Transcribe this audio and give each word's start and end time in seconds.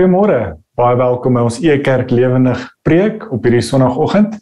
Goeiemôre. 0.00 0.54
Baie 0.80 0.96
welkom 0.96 1.34
by 1.36 1.42
ons 1.44 1.58
E-kerk 1.60 2.08
Lewendig 2.08 2.60
Preek 2.88 3.26
op 3.34 3.44
hierdie 3.44 3.60
Sondagoggend. 3.60 4.38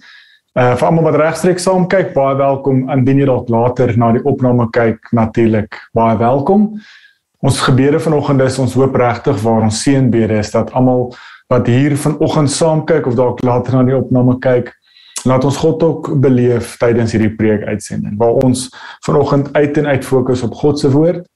Uh 0.55 0.77
vir 0.79 0.87
almal 0.87 1.09
wat 1.09 1.17
regstreeks 1.19 1.65
saam 1.67 1.89
kyk, 1.91 2.13
baie 2.15 2.37
welkom. 2.39 2.85
Indien 2.95 3.19
jy 3.19 3.27
dalk 3.27 3.51
later 3.51 3.91
na 3.99 4.13
die 4.15 4.23
opname 4.23 4.69
kyk, 4.71 5.11
natuurlik 5.19 5.75
baie 5.99 6.15
welkom. 6.21 6.69
Ons 7.43 7.59
gebede 7.65 7.99
vanoggend 7.99 8.45
is 8.47 8.61
ons 8.63 8.77
hoop 8.79 8.95
regtig 9.03 9.41
waar 9.43 9.67
ons 9.67 9.81
seënbede 9.83 10.39
is 10.45 10.55
dat 10.55 10.71
almal 10.79 11.09
wat 11.51 11.67
hier 11.67 11.97
vanoggend 12.05 12.55
saam 12.55 12.85
kyk 12.87 13.11
of 13.11 13.19
dalk 13.19 13.43
later 13.43 13.81
na 13.81 13.83
die 13.89 13.99
opname 13.99 14.39
kyk, 14.39 14.71
laat 15.27 15.49
ons 15.49 15.59
God 15.59 15.83
ook 15.83 16.13
beleef 16.23 16.77
tydens 16.79 17.17
hierdie 17.17 17.35
preek 17.35 17.67
uitsending 17.67 18.15
waar 18.23 18.39
ons 18.47 18.69
vanoggend 19.09 19.51
uit 19.59 19.83
en 19.83 19.91
uit 19.91 20.07
fokus 20.07 20.47
op 20.47 20.55
God 20.63 20.79
se 20.79 20.95
woord 20.95 21.27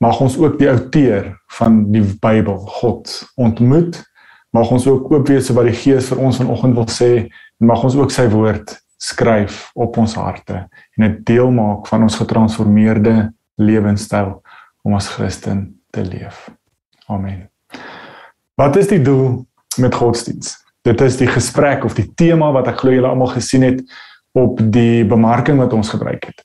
mag 0.00 0.20
ons 0.20 0.36
ook 0.40 0.58
die 0.58 0.68
outeur 0.70 1.26
van 1.58 1.82
die 1.92 2.02
Bybel, 2.22 2.56
God, 2.80 3.10
ontmoet. 3.36 4.00
Mag 4.56 4.70
ons 4.72 4.86
ook 4.88 5.10
oop 5.12 5.28
wees 5.28 5.50
vir 5.50 5.58
wat 5.58 5.68
die 5.68 5.76
Gees 5.76 6.08
vir 6.10 6.22
ons 6.24 6.40
vanoggend 6.40 6.78
wil 6.78 6.88
sê 6.90 7.10
en 7.28 7.68
mag 7.68 7.84
ons 7.84 7.96
ook 7.98 8.14
sy 8.14 8.24
woord 8.32 8.72
skryf 9.00 9.68
op 9.80 9.96
ons 10.00 10.14
harte 10.20 10.64
en 10.66 11.04
dit 11.06 11.20
deel 11.30 11.52
maak 11.54 11.86
van 11.88 12.02
ons 12.04 12.16
getransformeerde 12.20 13.30
lewenstyl 13.60 14.34
om 14.84 14.96
as 14.96 15.08
Christen 15.12 15.62
te 15.92 16.04
leef. 16.04 16.48
Amen. 17.08 17.46
Wat 18.60 18.76
is 18.76 18.90
die 18.90 19.00
doel 19.04 19.44
met 19.80 19.96
godsdiens? 19.96 20.56
Dit 20.84 21.00
is 21.04 21.16
die 21.20 21.28
gesprek 21.28 21.84
of 21.84 21.96
die 21.96 22.08
tema 22.16 22.50
wat 22.56 22.68
ek 22.72 22.80
glo 22.82 22.96
julle 22.96 23.08
almal 23.08 23.32
gesien 23.36 23.64
het 23.68 23.84
op 24.36 24.60
die 24.72 25.04
bemarking 25.08 25.60
wat 25.60 25.72
ons 25.76 25.92
gebruik 25.92 26.28
het. 26.28 26.44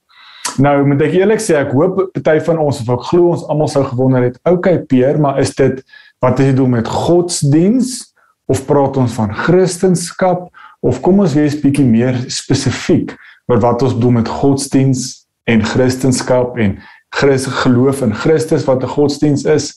Nou 0.61 0.85
moet 0.87 1.01
ek 1.03 1.15
eerlik 1.17 1.41
sê 1.43 1.57
ek 1.59 1.73
hoop 1.75 1.97
party 2.15 2.37
van 2.47 2.59
ons 2.63 2.79
of 2.83 2.89
ek 2.95 3.07
glo 3.09 3.33
ons 3.33 3.43
almal 3.51 3.67
sou 3.71 3.83
gewonder 3.83 4.23
het, 4.23 4.39
okay 4.47 4.77
Peer, 4.87 5.19
maar 5.19 5.39
is 5.41 5.51
dit 5.55 5.81
wat 6.23 6.39
is 6.39 6.51
die 6.51 6.57
doel 6.57 6.71
met 6.77 6.87
godsdiens 6.87 8.13
of 8.47 8.63
praat 8.67 8.97
ons 9.01 9.15
van 9.17 9.33
kristendom 9.35 10.47
of 10.85 11.01
kom 11.03 11.19
ons 11.23 11.35
wees 11.35 11.57
bietjie 11.59 11.85
meer 11.87 12.17
spesifiek 12.31 13.15
oor 13.51 13.59
wat 13.63 13.83
ons 13.83 13.95
bedoel 13.97 14.19
met 14.21 14.31
godsdiens 14.31 15.25
en 15.49 15.65
kristendom 15.65 16.61
en 16.61 16.77
Christus 17.15 17.53
geloof 17.63 18.01
in 18.01 18.13
Christus 18.13 18.65
wat 18.67 18.83
'n 18.83 18.91
godsdiens 18.91 19.45
is. 19.45 19.75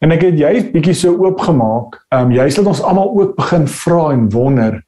En 0.00 0.12
ek 0.12 0.22
het 0.22 0.38
jy 0.38 0.70
bietjie 0.72 0.94
so 0.94 1.16
oopgemaak. 1.16 2.00
Ehm 2.12 2.26
um, 2.26 2.30
jy 2.30 2.48
sê 2.50 2.56
dat 2.56 2.66
ons 2.66 2.82
almal 2.82 3.14
ook 3.14 3.36
begin 3.36 3.66
vra 3.66 4.12
en 4.12 4.28
wonder 4.30 4.82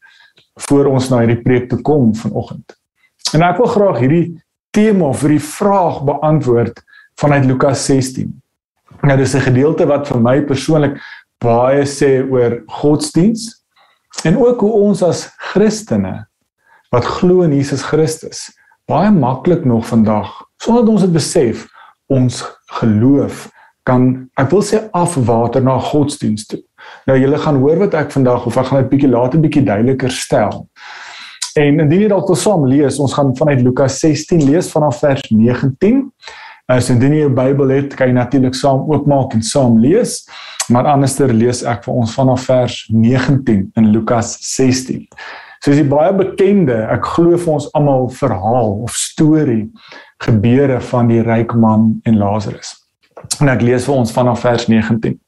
voor 0.69 0.87
ons 0.87 1.09
na 1.11 1.19
hierdie 1.19 1.43
preek 1.43 1.69
toe 1.69 1.81
kom 1.81 2.15
vanoggend. 2.15 2.77
En 3.35 3.43
ek 3.43 3.57
wil 3.57 3.67
graag 3.67 3.99
hierdie 3.99 4.43
tema 4.77 5.13
vir 5.17 5.37
die 5.37 5.43
vraag 5.43 6.03
beantwoord 6.05 6.83
vanuit 7.17 7.47
Lukas 7.49 7.85
16. 7.89 8.29
Nou 9.03 9.17
dis 9.17 9.35
'n 9.35 9.49
gedeelte 9.49 9.87
wat 9.87 10.09
vir 10.09 10.21
my 10.21 10.41
persoonlik 10.43 11.01
baie 11.41 11.85
sê 11.85 12.21
oor 12.31 12.63
godsdiens 12.67 13.65
en 14.25 14.37
ook 14.37 14.61
hoe 14.61 14.73
ons 14.73 15.03
as 15.03 15.29
Christene 15.53 16.27
wat 16.91 17.05
glo 17.05 17.43
in 17.43 17.53
Jesus 17.53 17.83
Christus 17.83 18.53
baie 18.87 19.11
maklik 19.11 19.65
nog 19.65 19.87
vandag 19.87 20.29
sonder 20.57 20.85
dat 20.85 20.93
ons 20.93 21.03
dit 21.03 21.13
besef 21.13 21.67
ons 22.07 22.45
geloof 22.81 23.49
kan 23.83 24.29
ek 24.37 24.51
wil 24.51 24.63
sê 24.63 24.83
afwater 24.93 25.63
na 25.63 25.79
godsdiens 25.79 26.47
toe. 26.47 26.61
Nou 27.07 27.19
julle 27.19 27.39
gaan 27.39 27.61
hoor 27.63 27.79
wat 27.79 27.95
ek 27.95 28.13
vandag 28.13 28.47
of 28.47 28.57
ek 28.57 28.67
gaan 28.67 28.83
dit 28.83 28.91
bietjie 28.91 29.11
later 29.11 29.41
bietjie 29.41 29.65
duideliker 29.65 30.11
stel. 30.11 30.67
En 31.57 31.79
indien 31.81 32.03
jy 32.05 32.09
dalk 32.13 32.29
wil 32.29 32.37
saam 32.37 32.67
lees, 32.69 32.99
ons 33.01 33.15
gaan 33.17 33.31
vanuit 33.37 33.63
Lukas 33.65 33.97
16 34.03 34.43
lees 34.45 34.69
vanaf 34.69 34.99
vers 35.01 35.23
19. 35.33 36.03
As 36.69 36.91
indien 36.93 37.15
jy 37.15 37.29
'n 37.29 37.35
Bybel 37.35 37.73
het, 37.73 37.95
kan 37.97 38.09
jy 38.09 38.15
natuurlik 38.15 38.55
saam 38.55 38.85
oopmaak 38.91 39.33
en 39.33 39.43
saam 39.43 39.79
lees. 39.81 40.29
Maar 40.69 40.85
anderster 40.85 41.33
lees 41.33 41.63
ek 41.65 41.85
vir 41.85 41.95
ons 41.95 42.13
vanaf 42.15 42.45
vers 42.45 42.89
19 42.93 43.71
in 43.75 43.91
Lukas 43.93 44.37
16. 44.41 45.09
So 45.61 45.71
is 45.71 45.79
die 45.79 45.89
baie 45.89 46.13
bekende, 46.13 46.89
ek 46.93 47.07
glo 47.07 47.39
vir 47.39 47.53
ons 47.53 47.73
almal 47.73 48.11
verhaal 48.11 48.83
of 48.83 48.91
storie 48.93 49.71
gebeure 50.21 50.81
van 50.81 51.09
die 51.09 51.23
ryk 51.23 51.55
man 51.55 52.01
en 52.05 52.19
Lazarus. 52.19 52.77
En 53.41 53.49
ek 53.49 53.63
lees 53.63 53.85
vir 53.87 53.95
ons 53.95 54.13
vanaf 54.13 54.41
vers 54.41 54.69
19. 54.69 55.19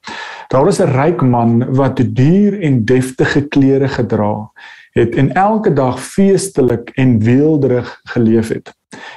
Daar 0.49 0.65
was 0.65 0.79
'n 0.79 0.93
ryk 0.93 1.21
man 1.21 1.73
wat 1.73 1.97
duur 1.97 2.61
en 2.61 2.85
deftige 2.85 3.47
klere 3.49 3.87
gedra 3.87 4.51
het 4.53 4.78
het 4.97 5.15
en 5.15 5.33
elke 5.33 5.73
dag 5.73 5.99
feestelik 6.03 6.89
en 6.89 7.19
weelderig 7.19 7.99
geleef 8.03 8.47
het. 8.47 8.73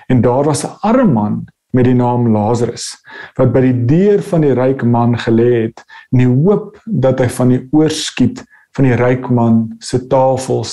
En 0.06 0.20
daar 0.20 0.44
was 0.44 0.64
'n 0.64 0.76
arm 0.80 1.12
man 1.12 1.44
met 1.70 1.84
die 1.84 1.96
naam 1.96 2.28
Lazarus 2.32 2.92
wat 3.34 3.52
by 3.52 3.60
die 3.60 3.84
deur 3.88 4.22
van 4.22 4.44
die 4.44 4.54
ryk 4.56 4.84
man 4.84 5.16
gelê 5.18 5.50
het 5.62 5.84
in 6.12 6.18
die 6.18 6.28
hoop 6.28 6.76
dat 6.84 7.18
hy 7.18 7.28
van 7.28 7.48
die 7.48 7.62
oorskiet 7.70 8.44
van 8.76 8.88
die 8.88 8.96
ryk 8.96 9.28
man 9.30 9.76
se 9.84 10.00
tafel 10.08 10.64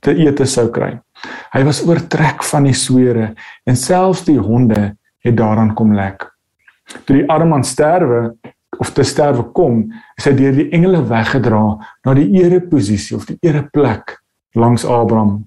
te 0.00 0.12
ete 0.14 0.44
sou 0.44 0.68
kry. 0.72 0.98
Hy 1.52 1.62
was 1.64 1.82
oortrek 1.86 2.44
van 2.44 2.68
die 2.68 2.76
swere 2.76 3.34
en 3.64 3.76
selfs 3.76 4.24
die 4.24 4.38
honde 4.38 4.96
het 5.24 5.36
daaraan 5.36 5.74
kom 5.74 5.94
lek. 5.96 6.26
Toe 7.04 7.22
die 7.22 7.28
arm 7.32 7.48
man 7.48 7.64
sterwe 7.64 8.36
of 8.78 8.92
te 8.92 9.04
sterwe 9.04 9.42
kom, 9.56 9.86
is 10.18 10.26
hy 10.28 10.34
deur 10.36 10.52
die 10.52 10.68
engele 10.76 11.00
weggedra 11.08 11.62
na 12.04 12.14
die 12.14 12.28
ereposisie 12.42 13.16
of 13.16 13.24
die 13.24 13.38
ereplek 13.40 14.18
langs 14.56 14.84
Abraham. 14.84 15.44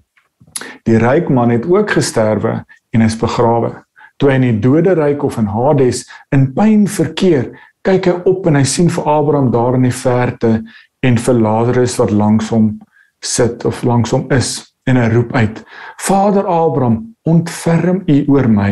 Die 0.86 0.98
ryk 0.98 1.28
man 1.28 1.50
het 1.50 1.66
ook 1.66 1.90
gesterwe 1.90 2.60
en 2.94 3.02
is 3.04 3.18
begrawe. 3.18 3.74
Toe 4.20 4.30
hy 4.30 4.36
in 4.38 4.46
die 4.48 4.60
dode 4.62 4.94
ryk 4.98 5.24
of 5.24 5.38
in 5.40 5.48
Hades 5.50 6.04
in 6.34 6.50
pyn 6.54 6.86
verkeer, 6.90 7.50
kyk 7.86 8.06
hy 8.10 8.16
op 8.28 8.46
en 8.50 8.58
hy 8.60 8.64
sien 8.68 8.90
vir 8.92 9.08
Abraham 9.08 9.50
daar 9.54 9.78
in 9.78 9.86
die 9.88 9.96
verte 9.96 10.58
en 11.06 11.16
vir 11.16 11.38
Lazarus 11.40 11.96
wat 12.00 12.12
langs 12.12 12.50
hom 12.52 12.74
sit 13.24 13.64
of 13.68 13.80
langs 13.84 14.12
hom 14.12 14.26
is 14.32 14.58
en 14.88 14.98
hy 15.00 15.08
roep 15.12 15.32
uit: 15.36 15.62
Vader 16.00 16.46
Abraham, 16.48 17.10
ontferm 17.28 18.02
U 18.08 18.16
oor 18.32 18.48
my. 18.48 18.70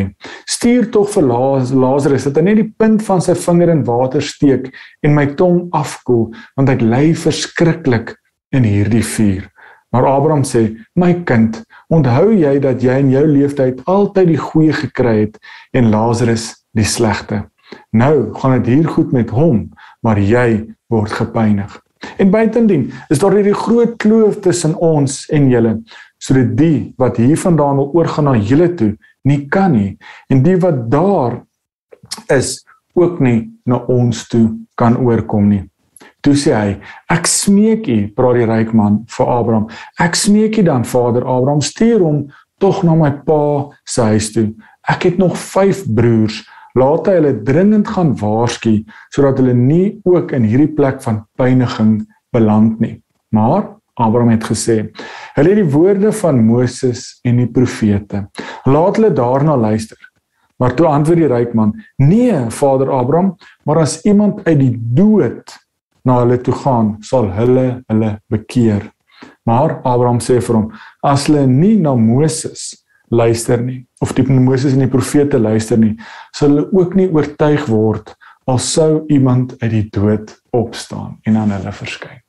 Stuur 0.48 0.88
tog 0.92 1.10
vir 1.12 1.26
Lazarus 1.28 2.28
dat 2.28 2.40
hy 2.40 2.46
net 2.48 2.60
die 2.62 2.70
punt 2.80 3.04
van 3.06 3.20
sy 3.24 3.36
vinger 3.38 3.72
in 3.72 3.84
water 3.88 4.24
steek 4.24 4.70
en 5.04 5.14
my 5.16 5.26
tong 5.38 5.66
afkoel, 5.76 6.28
want 6.56 6.72
ek 6.72 6.84
ly 6.84 7.12
verskriklik 7.16 8.16
in 8.56 8.64
hierdie 8.64 9.04
vuur. 9.04 9.46
Maar 9.90 10.06
Abraham 10.06 10.44
sê: 10.44 10.76
"My 10.94 11.14
kind, 11.24 11.64
onthou 11.88 12.32
jy 12.32 12.58
dat 12.60 12.82
jy 12.82 12.98
in 12.98 13.10
jou 13.10 13.26
lewenstyd 13.26 13.84
altyd 13.84 14.26
die 14.26 14.40
goeie 14.40 14.72
gekry 14.72 15.18
het 15.20 15.38
en 15.72 15.90
Lazarus 15.90 16.64
die 16.72 16.84
slegte. 16.84 17.48
Nou 17.90 18.34
gaan 18.34 18.62
dit 18.62 18.74
hier 18.74 18.88
goed 18.88 19.12
met 19.12 19.30
hom, 19.30 19.70
maar 20.00 20.18
jy 20.18 20.74
word 20.88 21.12
gepynig." 21.12 21.82
En 22.18 22.30
buitendien 22.30 22.92
is 23.08 23.18
daar 23.18 23.34
hierdie 23.34 23.56
groot 23.56 23.96
kloof 23.96 24.38
tussen 24.40 24.76
ons 24.76 25.24
en 25.34 25.48
julle, 25.50 25.74
sodat 26.18 26.54
die 26.58 26.92
wat 26.96 27.16
hiervandaan 27.16 27.80
wil 27.80 27.90
oorgaan 27.94 28.24
na 28.24 28.36
julle 28.36 28.74
toe, 28.74 28.92
nie 29.22 29.46
kan 29.50 29.72
nie, 29.74 29.96
en 30.30 30.42
die 30.42 30.56
wat 30.62 30.90
daar 30.90 31.40
is 32.32 32.62
ook 32.94 33.20
nie 33.20 33.50
na 33.64 33.82
ons 33.90 34.26
toe 34.28 34.46
kan 34.78 34.96
oorkom 34.96 35.48
nie. 35.48 35.64
Toe 36.20 36.34
sê 36.34 36.52
hy: 36.54 36.70
"Ek 37.14 37.26
smeek 37.30 37.86
u, 37.86 37.98
praat 38.14 38.40
die 38.40 38.46
ryk 38.48 38.72
man 38.74 39.04
vir 39.06 39.26
Abraham. 39.30 39.68
Ek 40.02 40.16
smeek 40.18 40.58
u 40.58 40.62
dan, 40.66 40.84
Vader 40.84 41.22
Abraham, 41.22 41.60
stuur 41.62 42.02
hom 42.02 42.18
tog 42.58 42.82
na 42.82 42.94
my 42.98 43.10
pa 43.26 43.70
se 43.86 44.02
huis 44.02 44.32
toe. 44.34 44.48
Ek 44.88 45.04
het 45.06 45.18
nog 45.18 45.36
5 45.38 45.84
broers. 45.94 46.42
Laat 46.74 47.06
hy 47.06 47.14
hulle 47.18 47.42
dringend 47.42 47.88
gaan 47.88 48.16
waarsku 48.18 48.84
sodat 49.14 49.38
hulle 49.38 49.54
nie 49.54 50.00
ook 50.04 50.32
in 50.32 50.44
hierdie 50.44 50.74
plek 50.74 51.02
van 51.02 51.26
pyniging 51.38 52.02
beland 52.34 52.80
nie." 52.80 52.98
Maar 53.30 53.78
Abraham 53.94 54.34
het 54.34 54.44
gesê: 54.44 54.90
"Hulle 55.36 55.54
het 55.54 55.62
die 55.62 55.70
woorde 55.70 56.12
van 56.12 56.44
Moses 56.44 57.20
en 57.22 57.36
die 57.36 57.46
profete. 57.46 58.26
Laat 58.66 58.96
hulle 58.96 59.12
daarna 59.12 59.56
luister." 59.56 59.98
Maar 60.58 60.74
toe 60.74 60.86
antwoord 60.86 61.18
die 61.18 61.30
ryk 61.30 61.54
man: 61.54 61.72
"Nee, 61.96 62.50
Vader 62.50 62.90
Abraham, 62.90 63.36
maar 63.64 63.78
as 63.78 64.02
iemand 64.02 64.44
uit 64.44 64.58
die 64.58 64.74
dood 64.74 65.67
na 66.08 66.22
hulle 66.22 66.38
toe 66.42 66.54
gaan, 66.64 66.96
sal 67.04 67.28
hulle 67.36 67.66
hulle 67.90 68.12
bekeer. 68.32 68.88
Maar 69.48 69.78
Abraham 69.84 70.20
sê 70.24 70.38
vir 70.44 70.60
hom: 70.60 70.68
As 71.04 71.26
hulle 71.28 71.46
nie 71.48 71.76
na 71.80 71.94
Moses 71.98 72.70
luister 73.10 73.60
nie, 73.62 73.82
of 74.04 74.12
die 74.16 74.24
Moses 74.28 74.74
en 74.76 74.84
die 74.84 74.92
profete 74.92 75.40
luister 75.40 75.80
nie, 75.80 75.94
sal 76.36 76.52
hulle 76.52 76.68
ook 76.76 76.96
nie 76.98 77.08
oortuig 77.12 77.68
word 77.70 78.14
al 78.48 78.60
sou 78.64 79.04
iemand 79.12 79.54
uit 79.60 79.70
die 79.74 79.86
dood 79.92 80.32
opstaan 80.56 81.18
en 81.28 81.36
aan 81.36 81.52
hulle 81.52 81.72
verskyn. 81.72 82.20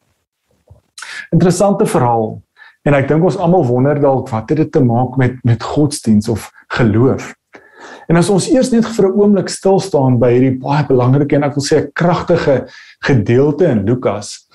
Interessante 1.31 1.88
verhaal. 1.88 2.39
En 2.88 2.95
ek 2.95 3.09
dink 3.09 3.24
ons 3.27 3.38
almal 3.39 3.65
wonder 3.68 4.00
dalk 4.01 4.31
wat 4.31 4.51
het 4.51 4.63
dit 4.63 4.71
te 4.71 4.83
maak 4.83 5.18
met 5.19 5.39
met 5.48 5.63
godsdiens 5.63 6.30
of 6.31 6.50
geloof. 6.75 7.33
En 8.09 8.18
as 8.18 8.30
ons 8.30 8.50
eers 8.50 8.71
net 8.71 8.86
vir 8.86 9.07
'n 9.07 9.19
oomblik 9.21 9.50
stil 9.50 9.80
staan 9.80 10.19
by 10.19 10.31
hierdie 10.31 10.59
baie 10.59 10.86
belangrike 10.88 11.36
en 11.36 11.44
ek 11.44 11.56
wil 11.56 11.63
sê 11.63 11.77
'n 11.81 11.91
kragtige 11.94 12.68
gedeelte 13.06 13.65
in 13.65 13.86
Lukas, 13.86 14.47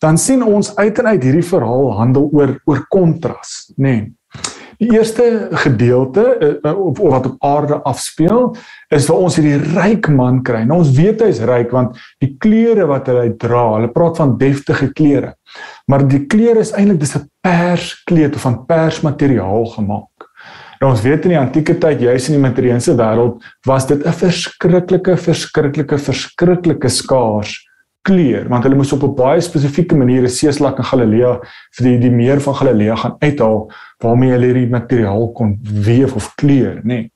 dan 0.00 0.18
sien 0.18 0.42
ons 0.42 0.76
uit 0.76 0.98
en 0.98 1.06
uit 1.06 1.22
hierdie 1.22 1.50
verhaal 1.54 1.92
handel 1.92 2.28
oor 2.32 2.60
oor 2.66 2.86
kontras, 2.88 3.72
nê. 3.76 3.82
Nee. 4.00 4.12
Die 4.82 4.90
eerste 4.96 5.48
gedeelte 5.62 6.22
uh, 6.64 6.72
op 6.86 6.98
wat 6.98 7.26
op 7.26 7.44
aarde 7.44 7.76
afspeel 7.86 8.56
is 8.90 9.06
waar 9.06 9.20
ons 9.28 9.36
hierdie 9.38 9.60
ryk 9.76 10.08
man 10.10 10.40
kry. 10.42 10.64
Nou 10.66 10.80
ons 10.82 10.90
weet 10.96 11.22
hy's 11.22 11.38
ryk 11.46 11.70
want 11.70 12.00
die 12.24 12.32
klere 12.42 12.88
wat 12.90 13.06
hy 13.12 13.28
dra, 13.38 13.76
hulle 13.76 13.92
praat 13.94 14.18
van 14.18 14.34
deftige 14.40 14.90
klere. 14.96 15.36
Maar 15.86 16.02
die 16.10 16.24
klere 16.26 16.64
is 16.64 16.74
eintlik 16.74 16.98
dis 17.04 17.14
'n 17.14 17.28
perskleed 17.46 18.34
of 18.34 18.42
van 18.42 18.64
persmateriaal 18.66 19.66
gemaak. 19.76 20.11
Nou 20.82 20.90
ons 20.90 21.02
weet 21.04 21.28
in 21.28 21.36
die 21.36 21.38
antieke 21.38 21.76
tyd, 21.78 22.00
juis 22.02 22.24
in 22.26 22.34
die 22.34 22.42
Middeleeuse 22.42 22.96
wêreld, 22.98 23.42
was 23.66 23.86
dit 23.86 24.02
'n 24.02 24.12
verskriklike, 24.12 25.14
verskriklike, 25.16 25.98
verskriklike 25.98 26.88
skaars 26.90 27.54
kleur 28.02 28.48
want 28.50 28.64
hulle 28.66 28.74
moes 28.74 28.92
op 28.92 29.04
'n 29.06 29.14
baie 29.14 29.40
spesifieke 29.40 29.94
manier 29.94 30.22
'n 30.22 30.28
seeslak 30.28 30.78
in 30.78 30.84
Galilea 30.84 31.40
vir 31.76 31.84
die, 31.86 31.98
die 31.98 32.10
meer 32.10 32.40
van 32.40 32.54
Galilea 32.54 32.96
gaan 32.96 33.16
uithaal 33.20 33.70
waarmee 34.02 34.32
hulle 34.32 34.46
hierdie 34.46 34.70
materiaal 34.70 35.32
kon 35.32 35.58
weef 35.62 36.16
of 36.16 36.34
kleur, 36.34 36.80
nê. 36.82 36.82
Nee. 36.84 37.10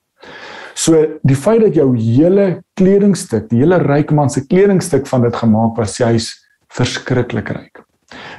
So 0.75 1.19
die 1.25 1.35
feit 1.35 1.61
dat 1.61 1.75
jou 1.75 1.97
hele 1.97 2.63
kledingstuk, 2.77 3.49
die 3.49 3.59
hele 3.59 3.79
ryk 3.79 4.13
man 4.13 4.31
se 4.31 4.47
kledingstuk 4.47 5.07
van 5.07 5.23
dit 5.23 5.37
gemaak 5.37 5.77
was, 5.77 5.99
hy's 5.99 6.47
verskriklik 6.69 7.49
ryk. 7.49 7.83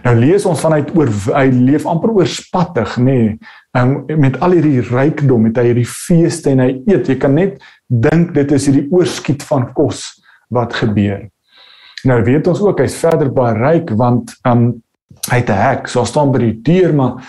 Nou 0.06 0.16
lees 0.16 0.46
ons 0.46 0.62
vanuit 0.62 0.96
oor 0.96 1.10
hy 1.36 1.48
leef 1.52 1.86
amper 1.86 2.14
oorspattig, 2.16 2.98
nê, 2.98 3.04
nee, 3.04 3.40
um, 3.78 4.20
met 4.20 4.40
al 4.42 4.58
hierdie 4.58 4.82
rykdom, 4.82 5.48
met 5.48 5.58
hy 5.58 5.70
hierdie 5.70 5.88
feeste 5.88 6.52
en 6.54 6.64
hy 6.64 6.70
eet. 6.88 7.08
Jy 7.08 7.18
kan 7.22 7.36
net 7.38 7.58
dink 7.88 8.34
dit 8.36 8.52
is 8.52 8.68
hierdie 8.70 8.88
oorskiet 8.92 9.44
van 9.48 9.70
kos 9.78 10.10
wat 10.54 10.74
gebeur. 10.74 11.28
Nou 12.08 12.22
weet 12.24 12.48
ons 12.48 12.62
ook 12.62 12.80
hy's 12.84 12.98
verder 13.02 13.32
baie 13.34 13.56
ryk 13.58 13.92
want 13.98 14.36
um 14.48 14.70
hy 15.32 15.42
het 15.42 15.50
'n 15.50 15.60
hek, 15.60 15.88
so 15.88 16.06
staan 16.06 16.32
by 16.32 16.40
die 16.40 16.62
deur, 16.62 16.94
maar 16.94 17.20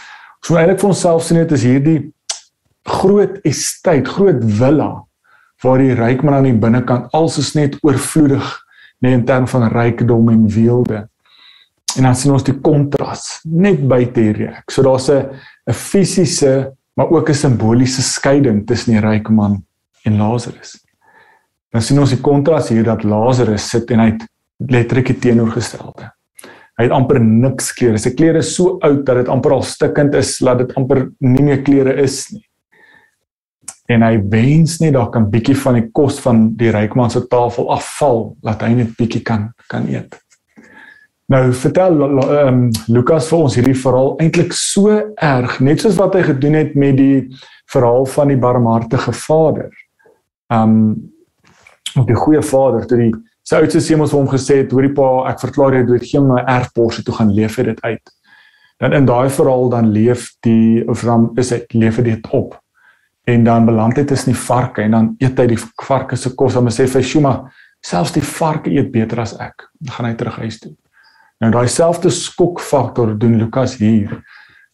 so 0.43 0.57
eintlik 0.57 0.81
vir 0.81 0.89
onsself 0.89 1.23
sien 1.23 1.39
dit 1.39 1.53
is 1.53 1.63
hierdie 1.63 2.13
groot 2.85 3.39
estate, 3.45 4.05
groot 4.05 4.45
villa 4.45 5.05
waar 5.63 5.79
die 5.79 5.95
ryk 5.95 6.23
man 6.23 6.35
aan 6.35 6.45
die 6.45 6.53
binnekant 6.53 7.13
alsoos 7.13 7.55
net 7.55 7.77
oorvloedig 7.83 8.47
net 9.03 9.13
in 9.13 9.25
terme 9.25 9.47
van 9.47 9.69
rykdom 9.69 10.29
en 10.29 10.49
weelde. 10.49 11.09
En 11.97 12.03
dan 12.03 12.15
sien 12.15 12.33
ons 12.33 12.45
die 12.45 12.61
kontras 12.61 13.41
net 13.45 13.81
buite 13.89 14.21
hierdie 14.21 14.47
hek. 14.47 14.71
So 14.71 14.83
daar's 14.83 15.09
'n 15.11 15.31
'n 15.69 15.75
fisiese 15.75 16.73
maar 16.99 17.11
ook 17.11 17.29
'n 17.29 17.35
simboliese 17.35 18.03
skeiding 18.03 18.67
tussen 18.67 18.93
die 18.93 19.01
ryk 19.01 19.29
man 19.29 19.65
en 20.03 20.17
Lazarus. 20.17 20.85
Dan 21.71 21.83
sien 21.83 22.01
ons 22.01 22.11
die 22.11 22.21
kontras 22.21 22.69
hier 22.69 22.85
dat 22.85 23.05
Lazarus 23.05 23.69
sit 23.71 23.91
en 23.91 24.01
hy 24.01 24.17
letterlik 24.57 25.07
die 25.07 25.19
teenoorgestelde. 25.19 26.11
Hy 26.79 26.85
het 26.87 26.93
amper 26.93 27.21
niks 27.21 27.73
klere. 27.73 27.99
Sy 27.99 28.15
klere 28.15 28.39
is 28.39 28.55
so 28.55 28.79
oud 28.81 29.05
dat 29.07 29.17
dit 29.17 29.29
amper 29.29 29.53
al 29.53 29.63
stikkend 29.63 30.15
is, 30.15 30.41
laat 30.41 30.59
dit 30.59 30.75
amper 30.75 31.09
nie 31.19 31.43
meer 31.43 31.63
klere 31.63 31.95
is 32.03 32.31
nie. 32.33 32.45
En 33.89 34.03
hy 34.03 34.19
wens 34.31 34.79
net 34.81 34.93
daar 34.93 35.11
kan 35.11 35.31
bietjie 35.31 35.57
van 35.57 35.75
die 35.75 35.91
kos 35.93 36.21
van 36.21 36.57
die 36.57 36.71
rykman 36.71 37.11
se 37.11 37.27
tafel 37.27 37.71
afval, 37.73 38.37
laat 38.43 38.63
hy 38.63 38.75
net 38.75 38.97
bietjie 38.97 39.23
kan 39.23 39.53
kan 39.69 39.89
eet. 39.89 40.19
Nou 41.29 41.53
vertel 41.53 41.99
um, 42.01 42.61
Lukas 42.89 43.27
vir 43.29 43.43
ons 43.45 43.57
hierdie 43.59 43.77
verhaal 43.77 44.15
eintlik 44.25 44.55
so 44.57 44.95
erg, 45.13 45.59
net 45.61 45.83
soos 45.85 45.99
wat 46.01 46.15
hy 46.17 46.23
gedoen 46.25 46.57
het 46.57 46.73
met 46.73 46.97
die 46.97 47.19
verhaal 47.69 48.09
van 48.09 48.33
die 48.33 48.39
barmhartige 48.41 49.13
vader. 49.13 49.69
Um 50.49 50.79
die 52.09 52.17
goeie 52.17 52.41
vader 52.45 52.85
toe 52.87 52.99
die 53.01 53.11
sy 53.49 53.59
oudste 53.59 53.81
seun 53.83 54.05
ons 54.05 54.13
vir 54.13 54.21
hom 54.21 54.31
gesê 54.31 54.59
het 54.61 54.73
hoorie 54.73 54.93
pa 54.95 55.07
ek 55.31 55.41
verklaar 55.43 55.79
jy 55.79 55.85
dood 55.89 56.05
geen 56.07 56.27
my 56.29 56.43
erfporsie 56.53 57.05
toe 57.05 57.17
gaan 57.17 57.35
leef 57.37 57.61
dit 57.61 57.85
uit. 57.85 58.13
Dan 58.81 58.97
in 58.97 59.09
daai 59.09 59.29
verhaal 59.35 59.69
dan 59.73 59.93
leef 59.93 60.31
die 60.47 60.81
of 60.89 61.05
dan 61.05 61.31
is 61.41 61.53
hy 61.53 61.61
leef 61.77 62.01
dit 62.09 62.33
op. 62.33 62.57
En 63.29 63.45
dan 63.45 63.69
beland 63.69 64.01
hy 64.01 64.09
tussen 64.09 64.33
die 64.33 64.41
varke 64.49 64.85
en 64.85 64.97
dan 64.97 65.15
eet 65.21 65.41
hy 65.45 65.51
die 65.53 65.63
varke 65.85 66.17
se 66.17 66.33
kos. 66.33 66.57
En 66.57 66.73
hy 66.73 66.77
sê 66.77 66.89
vir 66.89 67.05
Shuma 67.05 67.39
selfs 67.85 68.17
die 68.17 68.25
varke 68.25 68.73
eet 68.73 68.93
beter 68.97 69.21
as 69.21 69.37
ek. 69.37 69.69
Dan 69.77 69.99
gaan 69.99 70.15
hy 70.15 70.17
terug 70.17 70.45
huis 70.47 70.63
toe 70.65 70.77
nou 71.43 71.53
daai 71.55 71.69
selfde 71.71 72.11
skokfaktor 72.11 73.15
doen 73.19 73.39
Lukas 73.39 73.79
hier 73.79 74.21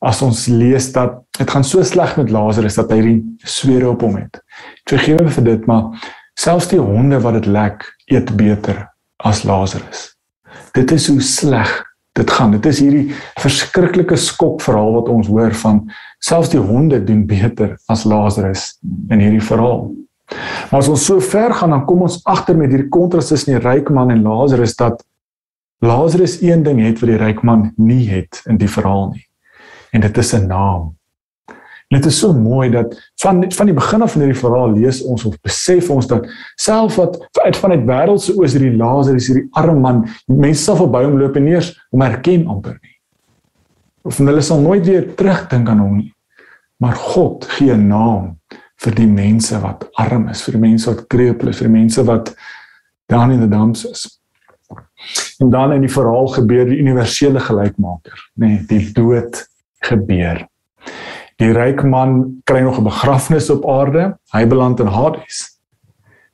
as 0.05 0.21
ons 0.23 0.47
lees 0.49 0.91
dat 0.93 1.23
dit 1.39 1.51
gaan 1.51 1.65
so 1.65 1.83
sleg 1.83 2.17
met 2.21 2.33
Lazarus 2.33 2.77
dat 2.81 2.93
hy 2.93 3.01
die 3.07 3.17
swere 3.45 3.89
op 3.93 4.05
hom 4.05 4.19
het 4.21 4.43
vergewe 4.91 5.25
my 5.25 5.33
vir 5.39 5.51
dit 5.53 5.67
maar 5.71 6.13
Selfs 6.35 6.67
die 6.73 6.83
honde 6.83 7.21
wat 7.23 7.37
dit 7.39 7.47
lek, 7.47 7.85
eet 8.11 8.33
beter 8.37 8.81
as 9.23 9.45
Lazarus. 9.47 10.09
Dit 10.75 10.91
is 10.91 11.07
hoe 11.09 11.21
sleg 11.23 11.71
dit 12.19 12.31
gaan. 12.31 12.57
Dit 12.57 12.67
is 12.67 12.81
hierdie 12.83 13.15
verskriklike 13.39 14.19
skokverhaal 14.19 14.97
wat 14.99 15.11
ons 15.13 15.31
hoor 15.31 15.55
van 15.63 15.85
selfs 16.25 16.51
die 16.51 16.63
honde 16.63 16.99
doen 17.07 17.23
beter 17.31 17.77
as 17.91 18.03
Lazarus 18.09 18.73
in 19.15 19.23
hierdie 19.23 19.43
verhaal. 19.47 19.93
Maar 20.71 20.81
as 20.81 20.91
ons 20.91 21.07
so 21.07 21.23
ver 21.23 21.55
gaan 21.55 21.75
dan 21.75 21.87
kom 21.87 22.03
ons 22.07 22.19
agter 22.27 22.59
met 22.59 22.73
hierdie 22.75 22.91
kontras 22.91 23.31
tussen 23.31 23.55
die 23.55 23.63
ryk 23.63 23.93
man 23.95 24.11
en 24.11 24.27
Lazarus 24.27 24.75
dat 24.79 25.05
Lazarus 25.79 26.41
een 26.43 26.63
ding 26.63 26.81
het 26.81 27.01
wat 27.01 27.11
die 27.11 27.21
ryk 27.21 27.43
man 27.43 27.73
nie 27.77 28.09
het 28.09 28.43
in 28.47 28.57
die 28.57 28.71
verhaal 28.71 29.11
nie. 29.13 29.27
En 29.93 30.01
dit 30.01 30.17
is 30.19 30.35
'n 30.35 30.47
naam. 30.47 30.95
En 31.89 32.01
dit 32.01 32.05
is 32.05 32.19
so 32.19 32.33
mooi 32.33 32.71
dat 32.71 33.11
van 33.23 33.45
van 33.53 33.67
die 33.67 33.75
begin 33.75 34.03
af 34.03 34.13
van 34.13 34.21
hierdie 34.21 34.41
verhaal 34.41 34.73
lees 34.73 35.03
ons 35.03 35.25
of 35.25 35.37
besef 35.41 35.91
ons 35.91 36.07
dat 36.07 36.27
self 36.57 36.97
wat 36.97 37.19
uit 37.45 37.57
van 37.57 37.71
uit 37.71 37.85
wêreldse 37.85 38.35
oos 38.37 38.53
hierdie 38.53 38.77
Lazarus 38.77 39.27
hierdie 39.27 39.49
arme 39.53 39.81
man, 39.81 40.09
mense 40.27 40.63
sal 40.63 40.77
verby 40.77 41.05
hom 41.05 41.19
loop 41.21 41.37
en 41.37 41.47
eers 41.47 41.71
hom 41.91 42.01
herken 42.01 42.47
amper 42.47 42.79
nie. 42.81 42.97
Of 44.03 44.19
hulle 44.19 44.43
sal 44.43 44.61
nooit 44.61 44.87
weer 44.87 45.15
terugdink 45.15 45.69
aan 45.69 45.79
hom 45.79 45.97
nie. 45.97 46.11
Maar 46.83 46.95
God 46.95 47.45
gee 47.45 47.73
'n 47.73 47.89
naam 47.89 48.39
vir 48.77 48.95
die 48.95 49.07
mense 49.07 49.61
wat 49.61 49.89
arm 49.95 50.29
is, 50.29 50.43
vir 50.43 50.53
die 50.53 50.61
mense 50.61 50.91
wat 50.91 51.07
kreupel 51.07 51.49
is, 51.49 51.59
vir 51.59 51.69
die 51.69 51.79
mense 51.79 52.05
wat 52.05 52.35
down 53.09 53.31
in 53.31 53.41
the 53.41 53.49
dumps 53.49 53.85
is. 53.85 54.21
En 55.43 55.51
dan 55.51 55.73
in 55.73 55.81
die 55.81 55.93
verhaal 55.93 56.29
gebeur 56.35 56.69
die 56.69 56.79
universele 56.79 57.41
gelykmaker, 57.41 58.19
nê, 58.39 58.47
nee, 58.47 58.61
die 58.71 58.93
dood 58.93 59.41
gebeur. 59.85 60.45
Die 61.43 61.51
ryk 61.53 61.83
man 61.83 62.41
kry 62.47 62.61
nog 62.63 62.79
'n 62.79 62.85
begrafnis 62.85 63.51
op 63.51 63.67
aarde. 63.69 64.17
Hy 64.33 64.47
beland 64.47 64.81
in 64.81 64.87
Hades. 64.87 65.59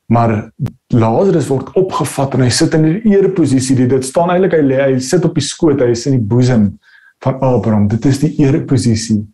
Maar 0.06 0.50
Lazarus 0.88 1.48
word 1.48 1.72
opgevat 1.72 2.34
en 2.34 2.40
hy 2.40 2.50
sit 2.50 2.74
in 2.74 2.84
'n 2.84 3.02
ereposisie. 3.08 3.86
Dit 3.86 4.04
staan 4.04 4.30
eintlik 4.30 4.52
hy 4.52 4.62
lê, 4.62 4.78
hy 4.82 4.98
sit 4.98 5.24
op 5.24 5.34
die 5.34 5.44
skoot, 5.44 5.80
hy 5.80 5.90
is 5.90 6.06
in 6.06 6.12
die 6.12 6.26
boesem 6.26 6.78
van 7.22 7.40
Abraham. 7.40 7.88
Dit 7.88 8.04
is 8.04 8.18
die 8.18 8.34
ereposisie 8.38 9.26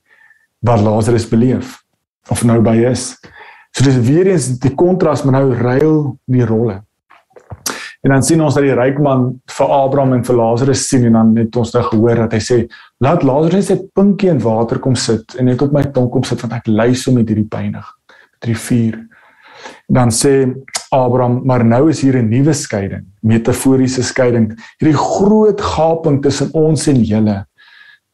wat 0.61 0.81
Lazarus 0.81 1.29
beleef 1.29 1.83
of 2.29 2.45
nou 2.45 2.61
by 2.61 2.77
is. 2.91 3.17
So 3.73 3.85
dis 3.85 3.99
weer 4.09 4.27
eens 4.27 4.59
die 4.59 4.75
kontras, 4.75 5.23
maar 5.25 5.43
nou 5.43 5.55
ruil 5.55 6.19
die 6.25 6.45
rolle. 6.45 6.86
En 8.07 8.13
dan 8.15 8.23
sien 8.23 8.39
ons 8.39 8.55
dat 8.55 8.63
die 8.63 8.75
ryk 8.77 9.01
man 9.03 9.25
vir 9.51 9.73
Abraham 9.75 10.13
en 10.15 10.21
vir 10.23 10.37
Lazarus 10.39 10.85
sien 10.87 11.09
en 11.09 11.17
dan 11.19 11.33
het 11.41 11.57
ons 11.59 11.73
nou 11.75 11.81
gehoor 11.89 12.21
dat 12.23 12.37
hy 12.37 12.39
sê 12.45 12.59
laat 13.03 13.25
Lazarus 13.27 13.73
net 13.73 13.89
pinkie 13.99 14.31
in 14.31 14.39
water 14.45 14.79
kom 14.79 14.95
sit 14.95 15.35
en 15.35 15.51
net 15.51 15.65
op 15.65 15.75
my 15.75 15.83
tong 15.97 16.07
kom 16.15 16.23
sit 16.23 16.45
want 16.45 16.55
ek 16.55 16.71
ly 16.71 16.93
so 16.95 17.11
met 17.17 17.27
hierdie 17.27 17.49
pynig 17.51 17.89
met 18.13 18.47
hierdie 18.47 18.63
vuur. 18.69 19.01
Dan 19.91 20.15
sê 20.15 20.37
Abraham 20.95 21.41
maar 21.51 21.67
nou 21.67 21.89
is 21.91 22.05
hier 22.07 22.21
'n 22.23 22.31
nuwe 22.31 22.55
skeiding, 22.55 23.03
metaforiese 23.23 24.07
skeiding, 24.07 24.55
hierdie 24.79 24.97
groot 24.97 25.61
gaping 25.61 26.23
tussen 26.23 26.55
ons 26.55 26.87
en 26.87 27.03
julle 27.03 27.45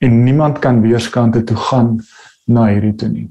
en 0.00 0.25
niemand 0.25 0.58
kan 0.58 0.80
weerskante 0.80 1.44
toe 1.44 1.56
gaan 1.56 2.00
na 2.46 2.66
hierdie 2.72 2.96
toe 2.96 3.08
nie. 3.08 3.28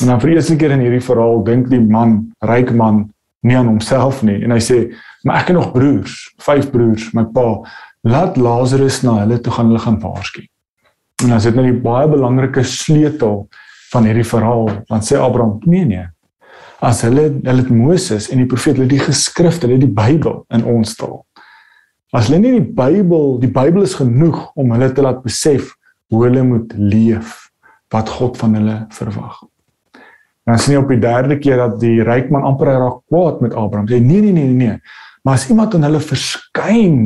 En 0.00 0.08
dan 0.08 0.20
vir 0.20 0.30
die 0.30 0.36
eerste 0.36 0.56
keer 0.56 0.72
in 0.72 0.80
hierdie 0.80 1.06
verhaal 1.06 1.44
dink 1.44 1.70
die 1.70 1.80
man, 1.80 2.32
ryk 2.40 2.72
man, 2.74 3.12
nie 3.42 3.56
aan 3.58 3.70
homself 3.70 4.22
nie 4.26 4.40
en 4.44 4.54
hy 4.54 4.60
sê 4.62 4.84
Maar 5.22 5.42
ek 5.42 5.52
het 5.52 5.56
nog 5.56 5.72
broers, 5.72 6.14
vyf 6.42 6.70
broers, 6.70 7.10
my 7.14 7.24
pa. 7.34 7.62
Laat 8.02 8.36
Lazarus 8.36 9.02
na 9.06 9.20
hulle 9.20 9.38
toe 9.40 9.52
gaan, 9.54 9.70
hulle 9.70 9.82
gaan 9.82 10.00
waarsku. 10.02 10.42
En 11.22 11.30
dan 11.30 11.42
sit 11.42 11.54
net 11.54 11.62
nou 11.62 11.70
die 11.70 11.82
baie 11.84 12.08
belangrike 12.10 12.64
sleutel 12.66 13.44
van 13.92 14.08
hierdie 14.08 14.26
verhaal, 14.26 14.70
want 14.88 15.06
sê 15.06 15.20
Abraham, 15.20 15.60
nee 15.68 15.86
nee. 15.86 16.08
As 16.82 17.04
hulle 17.06 17.28
hulle 17.36 17.60
het 17.60 17.70
Moses 17.70 18.26
en 18.32 18.42
die 18.42 18.48
profete, 18.50 18.80
hulle 18.80 18.90
die 18.90 19.02
geskrifte, 19.04 19.68
hulle 19.68 19.78
die 19.84 19.92
Bybel 19.94 20.40
in 20.56 20.66
ons 20.66 20.96
taal. 20.98 21.20
As 22.12 22.26
hulle 22.26 22.40
nie 22.42 22.56
die 22.56 22.74
Bybel, 22.82 23.36
die 23.44 23.52
Bybel 23.52 23.86
is 23.86 23.94
genoeg 24.00 24.48
om 24.58 24.74
hulle 24.74 24.90
te 24.90 25.04
laat 25.06 25.22
besef 25.22 25.70
hoe 26.10 26.24
hulle 26.26 26.42
moet 26.48 26.74
leef, 26.74 27.38
wat 27.94 28.10
God 28.10 28.40
van 28.40 28.58
hulle 28.58 28.80
verwag. 28.96 29.44
Dan 30.48 30.58
sien 30.58 30.74
jy 30.74 30.82
op 30.82 30.90
die 30.90 31.02
derde 31.02 31.38
keer 31.38 31.60
dat 31.60 31.76
die 31.82 32.02
ryk 32.02 32.30
man 32.34 32.46
amper 32.46 32.72
raak 32.74 33.02
kwaad 33.10 33.42
met 33.44 33.54
Abraham. 33.54 33.86
Sê 33.90 34.00
nee 34.02 34.22
nee 34.24 34.34
nee 34.34 34.50
nee. 34.50 34.78
Maar 35.22 35.38
as 35.38 35.48
iemand 35.48 35.74
aan 35.74 35.86
hulle 35.86 36.00
verskyn, 36.02 36.96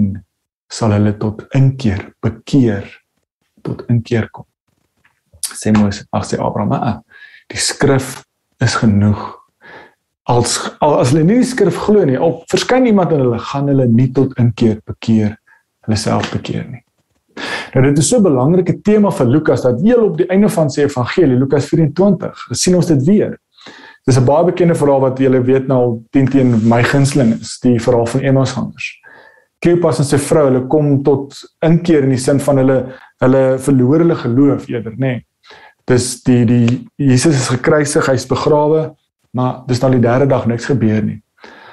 sal 0.72 0.94
hulle 0.96 1.12
tot 1.20 1.42
inkeer, 1.54 2.00
bekeer, 2.24 2.86
tot 3.66 3.84
inkeer 3.92 4.30
kom. 4.32 4.46
Sê 5.52 5.72
Moses, 5.76 6.06
ag 6.16 6.24
sê 6.24 6.40
Abraham, 6.40 6.72
ah, 6.78 6.96
die 7.52 7.60
skrif 7.60 8.22
is 8.64 8.78
genoeg. 8.80 9.20
Als 10.26 10.56
as 10.82 11.12
hulle 11.12 11.26
nie 11.28 11.42
die 11.42 11.50
skrif 11.50 11.76
glo 11.84 12.08
nie, 12.08 12.16
op 12.16 12.46
verskyn 12.50 12.88
iemand 12.88 13.12
aan 13.12 13.26
hulle, 13.26 13.42
gaan 13.52 13.68
hulle 13.70 13.86
nie 13.90 14.08
tot 14.16 14.32
inkeer, 14.40 14.80
bekeer, 14.88 15.36
hulle 15.84 16.00
self 16.00 16.32
bekeer 16.32 16.64
nie. 16.70 16.85
Nou 17.74 17.84
dit 17.84 17.98
is 17.98 18.08
so 18.08 18.18
'n 18.18 18.22
belangrike 18.22 18.80
tema 18.82 19.10
vir 19.10 19.26
Lukas 19.26 19.62
dat 19.62 19.80
heel 19.80 20.04
op 20.04 20.16
die 20.16 20.26
einde 20.26 20.48
van 20.48 20.70
sy 20.70 20.80
evangelie, 20.80 21.36
Lukas 21.36 21.66
24, 21.66 22.48
sien 22.50 22.74
ons 22.74 22.86
dit 22.86 23.04
weer. 23.04 23.38
Dis 24.04 24.18
'n 24.18 24.24
baie 24.24 24.44
bekende 24.44 24.74
verhaal 24.74 25.00
wat 25.00 25.18
julle 25.18 25.42
weet 25.42 25.66
nou 25.66 25.78
al 25.78 26.02
10 26.10 26.28
teen 26.28 26.68
my 26.68 26.82
gunsteling 26.82 27.40
is, 27.40 27.58
die 27.60 27.80
verhaal 27.80 28.06
van 28.06 28.20
Emmausgangers. 28.20 29.00
Kleopas 29.58 29.98
en 29.98 30.04
sy 30.04 30.18
vrou, 30.18 30.44
hulle 30.44 30.66
kom 30.66 31.02
tot 31.02 31.34
inkeer 31.60 32.02
in 32.02 32.10
die 32.10 32.18
sin 32.18 32.40
van 32.40 32.56
hulle 32.56 32.92
hulle 33.18 33.58
verloor 33.58 33.98
hulle 33.98 34.14
geloof 34.14 34.68
eerder, 34.68 34.92
nê. 34.92 34.98
Nee. 34.98 35.26
Dis 35.86 36.22
die 36.22 36.44
die 36.44 36.86
Jesus 36.96 37.34
is 37.34 37.48
gekruisig, 37.48 38.06
hy's 38.06 38.26
begrawe, 38.26 38.94
maar 39.32 39.62
dis 39.66 39.80
nou 39.80 39.90
die 39.90 40.00
derde 40.00 40.26
dag 40.26 40.46
niks 40.46 40.66
gebeur 40.66 41.02
nie. 41.02 41.22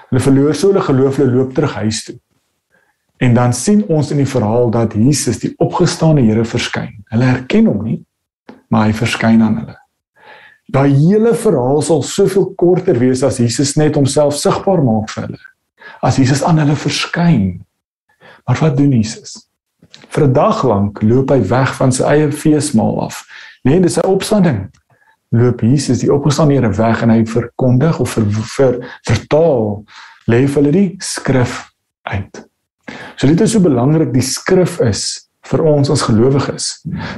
Hulle 0.09 0.21
verloor 0.21 0.55
so 0.55 0.67
hulle 0.71 0.81
geloof, 0.81 1.17
hulle 1.17 1.31
loop 1.31 1.53
terug 1.53 1.73
huis 1.73 2.03
toe. 2.05 2.15
En 3.23 3.33
dan 3.33 3.53
sien 3.53 3.85
ons 3.87 4.11
in 4.11 4.19
die 4.19 4.27
verhaal 4.27 4.71
dat 4.73 4.97
Jesus 4.99 5.39
die 5.39 5.53
opgestane 5.63 6.25
Here 6.25 6.43
verskyn. 6.45 6.91
Hulle 7.13 7.29
herken 7.29 7.69
hom 7.71 7.79
nie, 7.85 8.01
maar 8.67 8.89
hy 8.89 8.97
verskyn 8.97 9.43
aan 9.45 9.61
hulle. 9.61 9.77
Daai 10.73 10.91
hele 10.91 11.31
verhaal 11.37 11.79
sal 11.85 12.03
soveel 12.03 12.49
korter 12.59 12.99
wees 12.99 13.23
as 13.23 13.39
Jesus 13.39 13.75
net 13.79 13.95
homself 13.99 14.35
sigbaar 14.39 14.83
maak 14.83 15.11
vir 15.13 15.27
hulle. 15.27 15.41
As 16.03 16.19
Jesus 16.19 16.43
aan 16.43 16.59
hulle 16.59 16.75
verskyn. 16.79 17.63
Maar 18.43 18.59
wat 18.59 18.77
doen 18.77 18.91
Jesus? 18.91 19.37
Vir 20.11 20.27
'n 20.27 20.33
dag 20.33 20.63
lank 20.63 21.01
loop 21.01 21.31
hy 21.31 21.39
weg 21.47 21.75
van 21.79 21.91
sy 21.91 22.03
eie 22.03 22.31
feesmaal 22.31 23.03
af. 23.07 23.23
Nee, 23.63 23.79
dis 23.79 23.93
sy 23.93 24.03
opstanding. 24.03 24.67
Loop 25.31 25.61
Jesus 25.61 25.99
die 25.99 26.11
opgestane 26.13 26.53
Here 26.53 26.73
weg 26.75 27.01
en 27.01 27.09
hy 27.09 27.23
verkondig 27.25 27.99
of 27.99 28.09
ver, 28.09 28.25
ver, 28.27 28.99
vertaal 29.07 29.85
lê 30.27 30.47
vir 30.47 30.63
hulle 30.63 30.71
die 30.71 30.95
skrif 30.99 31.71
uit. 32.01 32.52
So 33.15 33.27
dit 33.27 33.41
is 33.41 33.51
so 33.53 33.63
belangrik 33.63 34.13
die 34.13 34.25
skrif 34.25 34.79
is 34.83 35.29
vir 35.51 35.63
ons 35.67 35.91
as 35.91 36.05
gelowiges. 36.07 36.69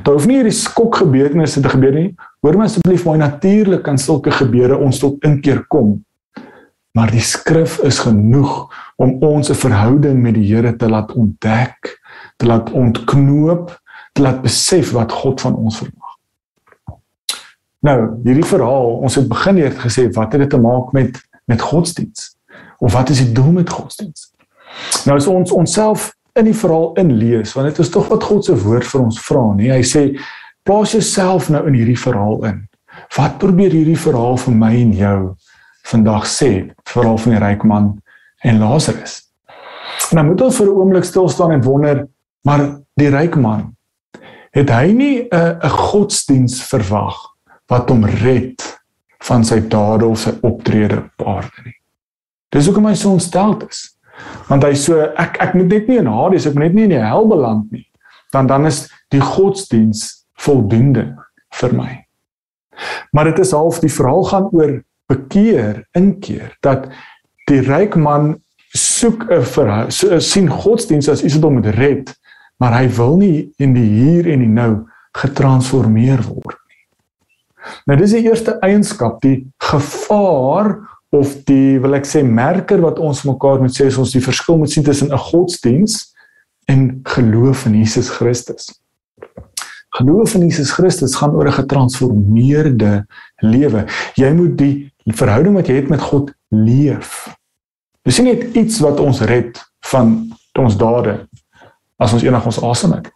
Daar 0.04 0.18
hoef 0.18 0.26
nie 0.30 0.40
hierdie 0.40 0.56
skok 0.56 1.02
gebeurtenisse 1.04 1.62
te 1.62 1.72
gebeur 1.72 1.94
nie. 1.94 2.10
Hoor 2.42 2.58
my 2.58 2.66
asseblief 2.70 3.06
mooi 3.06 3.20
natuurlik 3.22 3.84
kan 3.86 4.00
sulke 4.02 4.34
gebeure 4.34 4.80
ons 4.82 5.00
tot 5.02 5.22
inkeer 5.28 5.64
kom. 5.70 6.00
Maar 6.96 7.12
die 7.12 7.24
skrif 7.24 7.78
is 7.86 8.00
genoeg 8.06 8.72
om 8.98 9.18
ons 9.24 9.50
'n 9.50 9.62
verhouding 9.62 10.22
met 10.22 10.34
die 10.34 10.48
Here 10.48 10.76
te 10.76 10.90
laat 10.90 11.12
ontdek, 11.12 12.00
te 12.38 12.46
laat 12.46 12.72
ontknoop, 12.72 13.80
te 14.14 14.22
laat 14.22 14.42
besef 14.42 14.92
wat 14.92 15.12
God 15.12 15.42
van 15.42 15.56
ons 15.56 15.78
verwag. 15.78 16.14
Nou, 17.80 18.18
hierdie 18.24 18.46
verhaal, 18.46 18.98
ons 19.06 19.16
het 19.16 19.28
begin 19.28 19.56
hier 19.56 19.72
gesê 19.72 20.10
wat 20.14 20.32
het 20.32 20.42
dit 20.42 20.50
te 20.50 20.58
maak 20.58 20.92
met 20.92 21.20
met 21.46 21.62
godsdiens? 21.62 22.38
Of 22.80 22.94
wat 22.94 23.10
is 23.10 23.22
die 23.22 23.32
doel 23.32 23.52
met 23.52 23.70
godsdiens? 23.70 24.32
Nou 25.06 25.18
as 25.18 25.28
ons 25.28 25.52
onsself 25.52 26.12
in 26.36 26.50
die 26.50 26.58
verhaal 26.58 26.94
inlees, 27.00 27.54
want 27.56 27.70
dit 27.70 27.80
is 27.80 27.92
tog 27.94 28.10
wat 28.12 28.24
God 28.24 28.46
se 28.46 28.56
woord 28.66 28.88
vir 28.88 29.02
ons 29.02 29.20
vra, 29.28 29.44
nee, 29.56 29.72
hy 29.72 29.84
sê 29.86 30.08
plaas 30.66 30.96
jouself 30.96 31.50
nou 31.54 31.62
in 31.70 31.78
hierdie 31.78 32.00
verhaal 32.00 32.42
in. 32.50 32.64
Wat 33.16 33.38
probeer 33.40 33.72
hierdie 33.72 34.00
verhaal 34.00 34.40
vir 34.42 34.58
my 34.58 34.72
en 34.80 34.96
jou 34.98 35.20
vandag 35.86 36.26
sê, 36.28 36.50
verhaal 36.90 37.20
van 37.22 37.36
die 37.36 37.44
ryk 37.44 37.64
man 37.68 37.94
en 38.46 38.60
Lazarus. 38.60 39.22
Nou 40.16 40.26
moet 40.26 40.42
ons 40.42 40.58
vir 40.58 40.68
'n 40.68 40.78
oomblik 40.82 41.06
stil 41.06 41.30
staan 41.30 41.52
en 41.52 41.64
wonder, 41.64 42.08
maar 42.44 42.82
die 42.98 43.10
ryk 43.10 43.36
man 43.36 43.76
het 44.56 44.70
hy 44.70 44.92
nie 44.92 45.28
'n 45.32 45.60
'n 45.64 45.70
godsdiens 45.70 46.64
verwag 46.64 47.16
wat 47.68 47.90
hom 47.90 48.06
red 48.06 48.80
van 49.22 49.44
sy 49.44 49.60
dade 49.60 50.06
of 50.06 50.20
sy 50.20 50.32
optrede 50.42 50.98
op 50.98 51.28
aarde 51.28 51.62
nie. 51.66 51.76
Dis 52.50 52.66
hoekom 52.66 52.86
hy 52.86 52.94
so 52.94 53.12
ontsteld 53.12 53.70
is 53.70 53.95
want 54.48 54.64
hy 54.64 54.74
so 54.78 55.02
ek 55.22 55.40
ek 55.44 55.54
moet 55.58 55.72
net 55.74 55.88
nie 55.90 56.00
in 56.02 56.10
Hades 56.12 56.48
ek 56.48 56.56
moet 56.56 56.68
net 56.68 56.78
nie 56.78 56.88
in 56.90 56.96
die 56.96 57.04
hel 57.04 57.28
beland 57.30 57.72
nie. 57.72 57.86
Dan 58.34 58.48
dan 58.48 58.66
is 58.66 58.86
die 59.14 59.22
godsdiens 59.24 60.26
voldoende 60.40 61.16
vir 61.60 61.74
my. 61.74 61.92
Maar 63.16 63.32
dit 63.32 63.40
is 63.46 63.54
half 63.56 63.80
die 63.80 63.92
verhaal 63.92 64.26
gaan 64.28 64.50
oor 64.52 64.82
bekeer 65.08 65.86
inkeer. 65.96 66.52
Dat 66.62 66.90
die 67.48 67.62
ryk 67.64 67.96
man 67.96 68.36
soek 68.76 69.30
'n 69.32 69.92
so, 69.92 70.20
sien 70.20 70.50
godsdiens 70.50 71.10
as 71.10 71.24
iets 71.24 71.36
wat 71.36 71.44
hom 71.44 71.62
moet 71.62 71.76
red 71.76 72.16
maar 72.62 72.76
hy 72.80 72.88
wil 72.98 73.18
nie 73.20 73.40
in 73.62 73.74
die 73.76 73.88
hier 73.88 74.30
en 74.32 74.44
die 74.44 74.52
nou 74.52 74.72
getransformeer 75.16 76.24
word 76.28 76.60
nie. 76.60 76.84
Nou 77.90 77.98
dis 78.00 78.16
die 78.16 78.26
eerste 78.28 78.58
eienskap 78.66 79.22
die 79.24 79.46
gevaar 79.64 80.78
of 81.18 81.34
die 81.48 81.80
wil 81.84 81.96
ek 81.98 82.08
sê 82.08 82.24
merker 82.24 82.82
wat 82.84 83.00
ons 83.00 83.24
mekaar 83.28 83.62
moet 83.64 83.76
sê 83.76 83.88
is 83.90 84.00
ons 84.02 84.14
die 84.16 84.24
verskil 84.24 84.60
moet 84.62 84.72
sien 84.72 84.86
tussen 84.86 85.12
'n 85.14 85.26
godsdiens 85.30 86.16
en 86.68 87.00
geloof 87.04 87.66
in 87.66 87.76
Jesus 87.82 88.10
Christus. 88.10 88.70
Geloof 89.96 90.36
in 90.36 90.42
Jesus 90.42 90.72
Christus 90.72 91.16
gaan 91.16 91.36
oor 91.36 91.48
'n 91.48 91.60
getransformeerde 91.62 93.06
lewe. 93.42 93.86
Jy 94.16 94.32
moet 94.34 94.58
die 94.58 94.92
verhouding 95.06 95.56
wat 95.56 95.68
jy 95.68 95.76
het 95.76 95.90
met 95.90 96.02
God 96.02 96.34
leef. 96.50 97.30
Dis 98.04 98.20
nie 98.20 98.34
net 98.34 98.56
iets 98.56 98.80
wat 98.80 99.00
ons 99.00 99.22
red 99.22 99.62
van 99.92 100.32
ons 100.60 100.78
dade 100.78 101.28
as 101.98 102.14
ons 102.14 102.24
eendag 102.24 102.46
ons 102.46 102.62
asem 102.62 102.94
uit. 102.94 103.10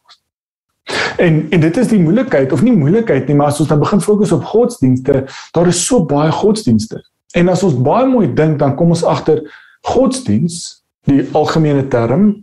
En 1.17 1.47
en 1.49 1.59
dit 1.59 1.77
is 1.77 1.87
die 1.87 1.99
moeilikheid 1.99 2.51
of 2.51 2.61
nie 2.61 2.73
moeilikheid 2.73 3.27
nie, 3.27 3.35
maar 3.35 3.51
as 3.51 3.59
ons 3.59 3.69
dan 3.69 3.79
begin 3.79 4.01
fokus 4.01 4.31
op 4.31 4.43
godsdienste, 4.43 5.25
daar 5.51 5.67
is 5.67 5.85
so 5.85 6.05
baie 6.05 6.31
godsdienste. 6.31 7.03
En 7.37 7.49
as 7.49 7.63
ons 7.65 7.77
baie 7.77 8.07
mooi 8.09 8.27
dink, 8.33 8.57
dan 8.61 8.75
kom 8.77 8.93
ons 8.95 9.05
agter 9.05 9.43
godsdiens, 9.85 10.79
die 11.09 11.23
algemene 11.37 11.85
term, 11.91 12.41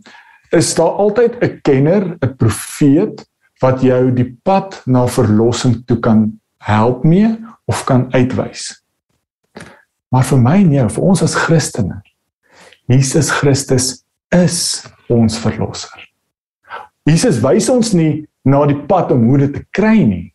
is 0.55 0.73
daar 0.75 0.95
altyd 1.03 1.43
'n 1.43 1.59
kenner, 1.61 2.17
'n 2.21 2.35
profeet 2.37 3.25
wat 3.61 3.81
jou 3.81 4.11
die 4.11 4.37
pad 4.43 4.81
na 4.85 5.07
verlossing 5.07 5.83
toe 5.85 5.99
kan 5.99 6.39
help 6.57 7.03
mee 7.03 7.37
of 7.65 7.83
kan 7.83 8.13
uitwys. 8.13 8.83
Maar 10.09 10.23
vir 10.23 10.37
my 10.37 10.55
en 10.55 10.71
jou, 10.71 10.89
vir 10.89 11.03
ons 11.03 11.23
as 11.23 11.35
Christene, 11.35 12.01
Jesus 12.87 13.29
Christus 13.29 14.03
is 14.31 14.87
ons 15.09 15.37
verlosser. 15.37 16.09
Jesus 17.03 17.41
wys 17.41 17.69
ons 17.69 17.93
nie 17.93 18.27
na 18.45 18.65
die 18.65 18.85
pad 18.87 19.11
om 19.11 19.27
hoe 19.27 19.37
dit 19.37 19.53
te 19.53 19.65
kry 19.71 20.03
nie, 20.03 20.33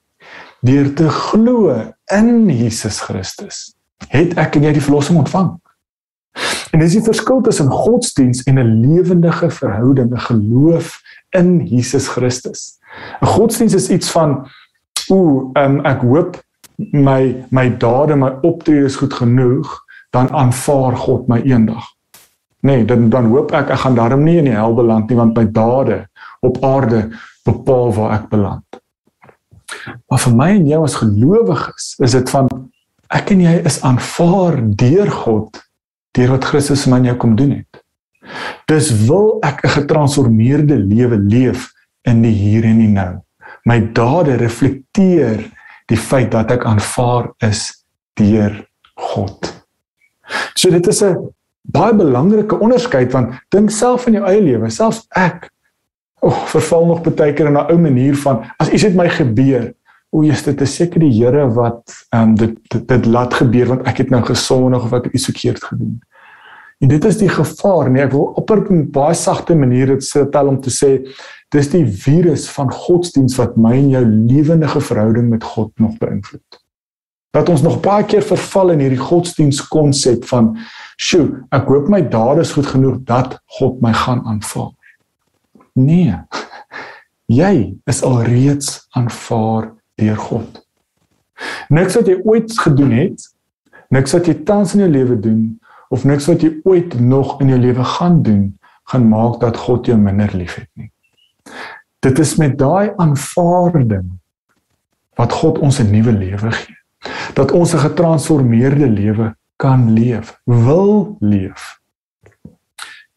deur 0.60 0.94
te 0.94 1.08
glo 1.08 1.92
in 2.10 2.50
Jesus 2.50 3.00
Christus 3.00 3.74
het 4.08 4.36
ek 4.38 4.56
en 4.56 4.62
jy 4.62 4.72
die 4.72 4.84
verlossing 4.84 5.18
ontvang. 5.18 5.52
En 6.72 6.80
dis 6.80 6.96
die 6.96 7.04
verskil 7.04 7.42
tussen 7.44 7.68
godsdiens 7.70 8.42
en 8.48 8.58
'n 8.58 8.80
lewendige 8.80 9.50
verhouding, 9.50 10.12
'n 10.12 10.18
geloof 10.18 11.02
in 11.30 11.66
Jesus 11.66 12.08
Christus. 12.08 12.78
'n 13.20 13.26
Godsdiens 13.26 13.74
is 13.74 13.90
iets 13.90 14.10
van 14.10 14.48
ooh, 15.08 15.50
um, 15.52 15.80
ek 15.84 16.00
hoop 16.00 16.42
my 16.76 17.44
my 17.50 17.76
dade, 17.76 18.16
my 18.16 18.32
optrede 18.42 18.84
is 18.84 18.96
goed 18.96 19.14
genoeg, 19.14 19.84
dan 20.10 20.30
aanvaar 20.30 20.96
God 20.96 21.28
my 21.28 21.40
eendag. 21.40 21.84
Nee, 22.60 22.84
dan 22.84 23.08
dan 23.08 23.26
hoop 23.26 23.52
ek 23.52 23.70
ek 23.70 23.78
gaan 23.78 23.94
darm 23.94 24.22
nie 24.24 24.38
in 24.38 24.44
die 24.44 24.56
hel 24.56 24.74
beland 24.74 25.08
nie 25.10 25.16
want 25.16 25.36
my 25.36 25.44
dade 25.50 26.06
op 26.40 26.64
aarde 26.64 27.10
bepaal 27.44 27.92
waar 27.92 28.12
ek 28.20 28.28
beland. 28.28 28.80
Maar 30.08 30.18
vir 30.18 30.34
my 30.36 30.48
en 30.56 30.66
jou 30.66 30.82
as 30.84 30.94
gelowiges 31.00 31.94
is 31.98 32.12
dit 32.12 32.30
van 32.30 32.48
ek 33.12 33.34
en 33.34 33.44
jy 33.44 33.54
is 33.68 33.80
aanvaar 33.84 34.58
deur 34.62 35.10
God 35.10 35.60
deur 36.16 36.34
wat 36.34 36.44
Christus 36.44 36.86
in 36.86 37.08
jou 37.08 37.16
kom 37.16 37.36
doen 37.36 37.54
het. 37.56 37.80
Dis 38.68 38.90
wil 39.08 39.38
ek 39.42 39.64
'n 39.64 39.74
getransformeerde 39.78 40.76
lewe 40.76 41.16
leef 41.16 41.70
in 42.04 42.22
die 42.22 42.32
hier 42.32 42.64
en 42.64 42.78
die 42.78 42.88
nou. 42.88 43.20
My 43.64 43.80
dade 43.80 44.36
reflekteer 44.36 45.50
die 45.88 45.96
feit 45.96 46.30
dat 46.30 46.50
ek 46.50 46.64
aanvaar 46.64 47.32
is 47.40 47.84
deur 48.14 48.66
God. 48.94 49.62
So 50.54 50.70
dit 50.70 50.86
is 50.86 51.02
'n 51.02 51.16
baie 51.62 51.94
belangrike 51.94 52.58
onderskeid 52.58 53.12
want 53.12 53.34
dink 53.50 53.70
self 53.70 54.06
in 54.06 54.14
jou 54.14 54.24
eie 54.26 54.40
lewe, 54.40 54.70
selfs 54.70 55.06
ek 55.10 55.50
oh, 56.20 56.46
verval 56.46 56.86
nog 56.86 57.02
baie 57.02 57.32
keer 57.32 57.46
in 57.46 57.58
'n 57.58 57.70
ou 57.70 57.78
manier 57.78 58.16
van 58.16 58.44
as 58.58 58.70
iets 58.70 58.82
het 58.82 58.94
my 58.94 59.08
gebeur, 59.08 59.74
o, 60.12 60.22
is 60.28 60.44
dit 60.44 60.62
seker 60.68 61.00
die 61.00 61.12
Here 61.16 61.48
wat 61.56 61.92
ehm 62.12 62.32
um, 62.32 62.34
dit, 62.36 62.56
dit 62.70 62.88
dit 62.88 63.06
laat 63.06 63.34
gebeur 63.34 63.70
want 63.74 63.86
ek 63.88 64.04
het 64.04 64.10
nou 64.12 64.22
gesondig 64.26 64.84
of 64.84 64.92
ek 64.92 65.08
het 65.08 65.14
iets 65.16 65.30
verkeerd 65.32 65.64
gedoen. 65.64 66.00
En 66.82 66.90
dit 66.90 67.04
is 67.04 67.18
die 67.20 67.30
gevaar 67.30 67.90
nee, 67.90 68.02
ek 68.04 68.12
wil 68.12 68.32
op 68.36 68.50
'n 68.50 68.90
baie 68.92 69.14
sagte 69.14 69.54
manier 69.54 69.94
dit 69.94 70.04
stel 70.04 70.48
om 70.48 70.60
te 70.60 70.70
sê 70.70 71.08
dis 71.54 71.68
die 71.70 71.86
virus 71.86 72.48
van 72.50 72.72
godsdiens 72.72 73.36
wat 73.36 73.56
my 73.56 73.72
en 73.76 73.88
jou 73.88 74.04
lewendige 74.04 74.80
verhouding 74.80 75.28
met 75.30 75.44
God 75.44 75.70
nog 75.78 75.96
beïnvloed. 75.98 76.60
Dat 77.32 77.48
ons 77.48 77.62
nog 77.62 77.80
baie 77.80 78.04
keer 78.04 78.22
verval 78.22 78.70
in 78.70 78.80
hierdie 78.80 79.00
godsdiens 79.00 79.68
konsep 79.68 80.24
van 80.24 80.56
sjoe, 80.96 81.44
ek 81.50 81.68
hoop 81.68 81.88
my 81.88 82.02
dade 82.08 82.40
is 82.40 82.52
goed 82.52 82.66
genoeg 82.66 82.98
dat 83.04 83.38
God 83.46 83.80
my 83.80 83.92
gaan 83.92 84.24
aanvaar. 84.26 84.72
Nee. 85.72 86.16
Jy 87.40 87.78
is 87.86 88.02
alreeds 88.02 88.86
aanvaar 88.90 89.72
deur 90.02 90.18
God. 90.18 90.60
Niks 91.72 91.96
wat 91.98 92.10
jy 92.10 92.18
ooit 92.28 92.52
gedoen 92.64 92.92
het, 92.96 93.28
niks 93.92 94.14
wat 94.16 94.28
jy 94.28 94.34
tans 94.48 94.74
in 94.76 94.84
jou 94.84 94.90
lewe 94.92 95.18
doen 95.20 95.42
of 95.92 96.04
niks 96.08 96.26
wat 96.30 96.42
jy 96.44 96.54
ooit 96.68 96.96
nog 97.00 97.38
in 97.44 97.52
jou 97.52 97.60
lewe 97.60 97.84
gaan 97.84 98.22
doen, 98.24 98.44
gaan 98.90 99.08
maak 99.08 99.40
dat 99.40 99.56
God 99.56 99.86
jou 99.86 99.98
minder 99.98 100.30
liefhet 100.36 100.68
nie. 100.74 100.90
Dit 102.02 102.18
is 102.18 102.34
met 102.40 102.56
daai 102.58 102.92
aanvaarding 103.00 104.08
wat 105.20 105.32
God 105.32 105.58
ons 105.58 105.78
'n 105.78 105.90
nuwe 105.90 106.12
lewe 106.12 106.50
gee. 106.50 106.76
Dat 107.34 107.52
ons 107.52 107.74
'n 107.74 107.78
getransformeerde 107.78 108.88
lewe 108.88 109.34
kan 109.56 109.92
leef, 109.92 110.40
wil 110.44 111.16
leef. 111.20 111.78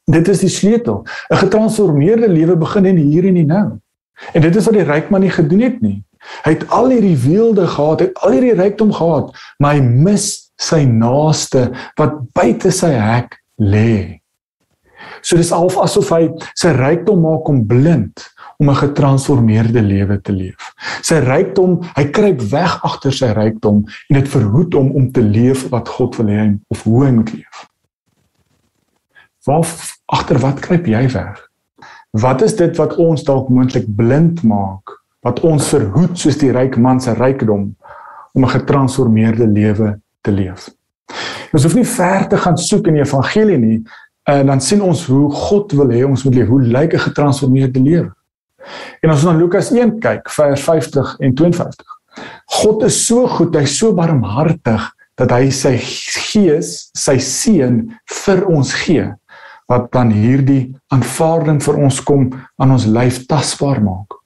Dit 0.05 0.27
is 0.27 0.39
die 0.39 0.49
sleutel. 0.49 1.05
'n 1.29 1.35
Getransformeerde 1.35 2.29
lewe 2.29 2.55
begin 2.55 2.85
in 2.85 2.97
hier 2.97 3.25
en 3.25 3.33
die 3.33 3.45
nou. 3.45 3.79
En 4.33 4.41
dit 4.41 4.55
is 4.55 4.65
wat 4.65 4.73
die 4.73 4.83
ryk 4.83 5.09
man 5.09 5.21
nie 5.21 5.33
gedoen 5.33 5.59
het 5.59 5.81
nie. 5.81 6.03
Hy 6.45 6.55
het 6.55 6.65
al 6.73 6.91
hierdie 6.93 7.17
weelde 7.17 7.67
gehad, 7.67 7.99
het 8.05 8.19
al 8.23 8.37
hierdie 8.37 8.57
rykdom 8.57 8.93
gehad, 8.93 9.31
maar 9.59 9.77
hy 9.77 9.81
mis 9.81 10.51
sy 10.61 10.83
naaste 10.87 11.69
wat 11.99 12.21
buite 12.37 12.71
sy 12.71 12.93
hek 12.95 13.39
lê. 13.61 14.21
So 15.25 15.37
dis 15.39 15.51
half 15.53 15.77
asof 15.81 16.11
hy 16.13 16.27
sy 16.57 16.71
rykdom 16.75 17.23
maak 17.25 17.49
om 17.49 17.63
blind 17.65 18.27
om 18.61 18.69
'n 18.69 18.75
getransformeerde 18.75 19.81
lewe 19.81 20.21
te 20.21 20.31
leef. 20.31 20.73
Sy 21.01 21.19
rykdom, 21.19 21.81
hy 21.95 22.05
kruip 22.11 22.41
weg 22.51 22.79
agter 22.83 23.11
sy 23.11 23.33
rykdom 23.33 23.83
en 24.09 24.13
dit 24.19 24.27
verhoed 24.29 24.73
hom 24.73 24.91
om 24.91 25.11
te 25.11 25.21
leef 25.21 25.69
wat 25.69 25.89
God 25.89 26.15
wil 26.17 26.27
hê 26.27 26.59
of 26.69 26.83
hoe 26.83 27.05
hy 27.05 27.11
moet 27.11 27.33
leef. 27.33 27.67
Waar 29.45 29.65
agter 30.05 30.39
wat 30.39 30.59
kruip 30.59 30.87
jy 30.87 31.07
weg? 31.13 31.49
Wat 32.11 32.41
is 32.41 32.55
dit 32.55 32.77
wat 32.77 32.95
ons 32.95 33.23
dalk 33.23 33.49
moontlik 33.49 33.85
blind 33.95 34.43
maak? 34.43 35.04
Wat 35.25 35.39
ons 35.41 35.71
verhoed 35.73 36.19
soos 36.21 36.37
die 36.37 36.51
ryk 36.53 36.75
man 36.77 36.99
se 37.01 37.13
rykdom 37.17 37.71
om 38.35 38.43
'n 38.43 38.55
getransformeerde 38.57 39.47
lewe 39.47 39.99
te 40.21 40.31
leef? 40.31 40.69
Ons 41.53 41.63
hoef 41.63 41.73
nie 41.73 41.85
ver 41.85 42.27
te 42.29 42.37
gaan 42.37 42.57
soek 42.57 42.87
in 42.87 42.93
die 42.93 43.01
evangelie 43.01 43.57
nie, 43.57 43.83
en 44.29 44.45
dan 44.45 44.61
sien 44.61 44.81
ons 44.81 45.05
hoe 45.05 45.31
God 45.31 45.71
wil 45.71 45.89
hê 45.89 46.03
ons 46.05 46.23
moet 46.23 46.35
leef. 46.35 46.47
Hoe 46.47 46.61
lyk 46.61 46.93
'n 46.93 47.07
getransformeerde 47.09 47.79
lewe? 47.79 48.11
En 49.01 49.09
as 49.09 49.23
ons 49.23 49.33
na 49.33 49.39
Lukas 49.39 49.71
1 49.71 49.99
kyk, 49.99 50.29
vers 50.29 50.61
50 50.61 51.15
en 51.19 51.33
52. 51.33 51.85
God 52.45 52.83
is 52.83 53.05
so 53.05 53.27
goed, 53.27 53.55
hy's 53.55 53.77
so 53.77 53.93
barmhartig 53.93 54.91
dat 55.15 55.31
hy 55.31 55.49
sy 55.49 55.77
gees, 55.77 56.89
sy 56.93 57.17
seun 57.17 57.99
vir 58.05 58.45
ons 58.45 58.73
gee 58.73 59.13
wat 59.67 59.91
dan 59.91 60.11
hierdie 60.11 60.75
aanvaarding 60.93 61.61
vir 61.63 61.75
ons 61.75 62.03
kom 62.03 62.29
aan 62.57 62.71
ons 62.71 62.85
lyf 62.85 63.25
tasbaar 63.25 63.81
maak. 63.81 64.24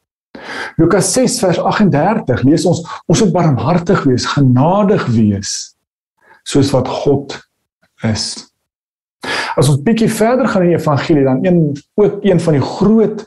Lukas 0.77 1.13
6 1.13 1.39
vers 1.43 1.59
38 1.59 2.43
lees 2.47 2.65
ons 2.69 2.83
ons 3.07 3.23
moet 3.23 3.33
barmhartig 3.33 4.03
wees, 4.07 4.25
genadig 4.25 5.05
wees 5.15 5.75
soos 6.47 6.71
wat 6.73 6.87
God 6.87 7.35
is. 8.07 8.31
As 9.59 9.67
ons 9.67 9.81
bietjie 9.83 10.09
verder 10.11 10.47
gaan 10.47 10.63
in 10.65 10.73
die 10.73 10.79
evangelie 10.79 11.25
dan 11.27 11.43
een 11.45 11.59
ook 11.99 12.23
een 12.23 12.39
van 12.39 12.55
die 12.55 12.63
groot 12.63 13.25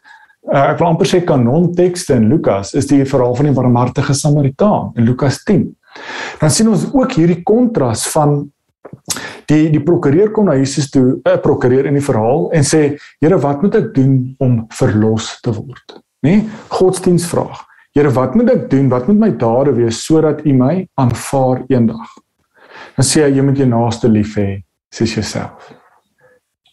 uh, 0.51 0.65
ek 0.73 0.81
wil 0.81 0.89
amper 0.89 1.09
sê 1.11 1.21
kanontekste 1.27 2.17
in 2.19 2.31
Lukas 2.33 2.73
is 2.79 2.89
die 2.91 3.05
verhaal 3.05 3.37
van 3.39 3.51
die 3.51 3.57
barmhartige 3.57 4.17
Samaritaan 4.17 4.93
in 4.97 5.07
Lukas 5.09 5.43
10. 5.49 5.69
Dan 6.41 6.51
sien 6.51 6.71
ons 6.73 6.89
ook 6.95 7.19
hierdie 7.19 7.43
kontras 7.47 8.07
van 8.15 8.41
die 9.51 9.69
die 9.73 9.83
prokureur 9.85 10.33
kom 10.33 10.49
na 10.49 10.57
Jesus 10.57 10.91
toe, 10.91 11.21
'n 11.21 11.29
uh, 11.29 11.37
prokureur 11.41 11.87
in 11.87 11.95
die 11.99 12.05
verhaal 12.05 12.51
en 12.53 12.65
sê: 12.65 12.97
"Here, 13.21 13.39
wat 13.39 13.63
moet 13.63 13.75
ek 13.75 13.95
doen 13.95 14.35
om 14.39 14.65
verlos 14.71 15.39
te 15.43 15.53
word?" 15.53 16.01
Nê? 16.23 16.31
Nee? 16.31 16.49
Godsdienstvraag. 16.69 17.63
Here, 17.93 18.11
wat 18.11 18.35
moet 18.35 18.51
ek 18.51 18.71
doen? 18.71 18.89
Wat 18.89 19.07
moet 19.07 19.19
my 19.19 19.31
dade 19.37 19.75
wees 19.77 20.01
sodat 20.05 20.45
U 20.47 20.53
my 20.57 20.87
aanvaar 20.95 21.65
eendag? 21.69 22.09
Dan 22.97 23.05
sê 23.05 23.27
hy: 23.27 23.37
"Jy 23.37 23.43
moet 23.43 23.59
jou 23.59 23.69
naaste 23.69 24.09
lief 24.09 24.37
hê 24.37 24.63
soos 24.93 25.15
jouself." 25.15 25.73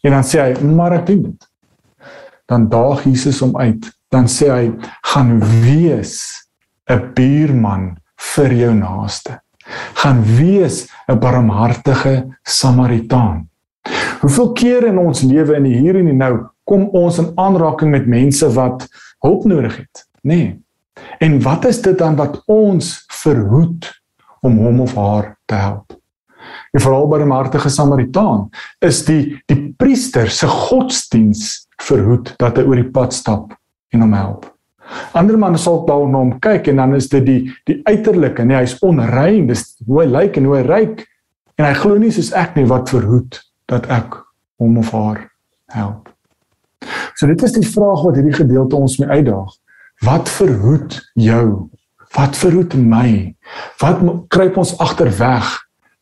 En 0.04 0.12
dan 0.12 0.24
sê 0.24 0.40
hy: 0.40 0.64
"Maar 0.64 1.00
ek 1.02 1.06
doen 1.08 1.22
dit." 1.24 1.48
Dan 2.48 2.70
daag 2.70 3.04
Jesus 3.04 3.40
hom 3.40 3.58
uit. 3.58 3.92
Dan 4.10 4.26
sê 4.26 4.48
hy: 4.48 4.72
"Gaan 5.04 5.40
wees 5.66 6.48
'n 6.90 7.14
buurman 7.14 7.98
vir 8.16 8.54
jou 8.54 8.74
naaste." 8.74 9.40
gaan 9.94 10.24
wees 10.24 10.88
'n 11.08 11.20
barmhartige 11.20 12.38
Samaritaan. 12.44 13.50
Hoeveel 14.20 14.52
keer 14.52 14.86
in 14.86 14.98
ons 14.98 15.22
lewe 15.22 15.56
in 15.56 15.64
die 15.64 15.78
hier 15.78 15.96
en 15.96 16.06
die 16.06 16.14
nou 16.14 16.46
kom 16.64 16.88
ons 16.88 17.18
in 17.18 17.32
aanraking 17.36 17.92
met 17.92 18.08
mense 18.08 18.54
wat 18.54 18.88
hulp 19.26 19.46
nodig 19.50 19.78
het, 19.84 20.06
nê? 20.22 20.36
Nee. 20.36 20.58
En 21.20 21.42
wat 21.42 21.66
is 21.66 21.82
dit 21.82 21.98
dan 21.98 22.16
wat 22.20 22.42
ons 22.52 23.06
verhoed 23.22 23.88
om 24.44 24.58
hom 24.58 24.82
of 24.84 24.96
haar 24.96 25.38
te 25.48 25.56
help? 25.56 25.96
Die 26.74 26.82
verhaal 26.82 27.08
by 27.10 27.20
die 27.20 27.26
barmhartige 27.26 27.70
Samaritaan 27.72 28.48
is 28.86 29.02
die 29.08 29.40
die 29.50 29.74
priester 29.80 30.30
se 30.32 30.48
godsdiens 30.48 31.66
verhoed 31.82 32.34
dat 32.42 32.60
hy 32.60 32.66
oor 32.68 32.82
die 32.82 32.92
pad 32.94 33.16
stap 33.16 33.54
en 33.94 34.06
hom 34.06 34.16
help. 34.18 34.48
Ander 35.18 35.38
manne 35.38 35.60
sal 35.62 35.84
dalk 35.86 36.10
na 36.10 36.22
hom 36.24 36.36
kyk 36.42 36.72
en 36.72 36.82
dan 36.82 36.96
is 36.98 37.10
dit 37.12 37.26
die 37.26 37.40
die 37.70 37.80
uiterlike, 37.86 38.46
nee, 38.46 38.58
hy's 38.58 38.78
onrein, 38.86 39.48
dis 39.50 39.66
hoe 39.86 40.04
hy 40.04 40.08
lyk 40.10 40.40
en 40.40 40.50
hoe 40.50 40.60
hy 40.60 40.64
ryk 40.68 41.04
en 41.60 41.68
hy 41.68 41.74
glo 41.82 41.98
nie 42.02 42.14
soos 42.16 42.32
ek 42.38 42.56
nie 42.58 42.68
wat 42.70 42.92
verhoed 42.94 43.42
dat 43.70 43.90
ek 43.94 44.22
hom 44.62 44.80
of 44.82 44.94
haar 44.96 45.26
help. 45.76 46.09
So 47.16 47.28
dit 47.28 47.42
is 47.44 47.52
die 47.52 47.68
vraag 47.68 48.04
wat 48.06 48.16
hierdie 48.16 48.38
gedeelte 48.38 48.76
ons 48.76 48.98
mee 48.98 49.10
uitdaag. 49.10 49.52
Wat 50.06 50.30
verhoed 50.30 51.00
jou? 51.20 51.70
Wat 52.16 52.38
verhoed 52.40 52.74
my? 52.80 53.36
Wat 53.82 54.00
kruip 54.32 54.58
ons 54.58 54.78
agterweg 54.80 55.50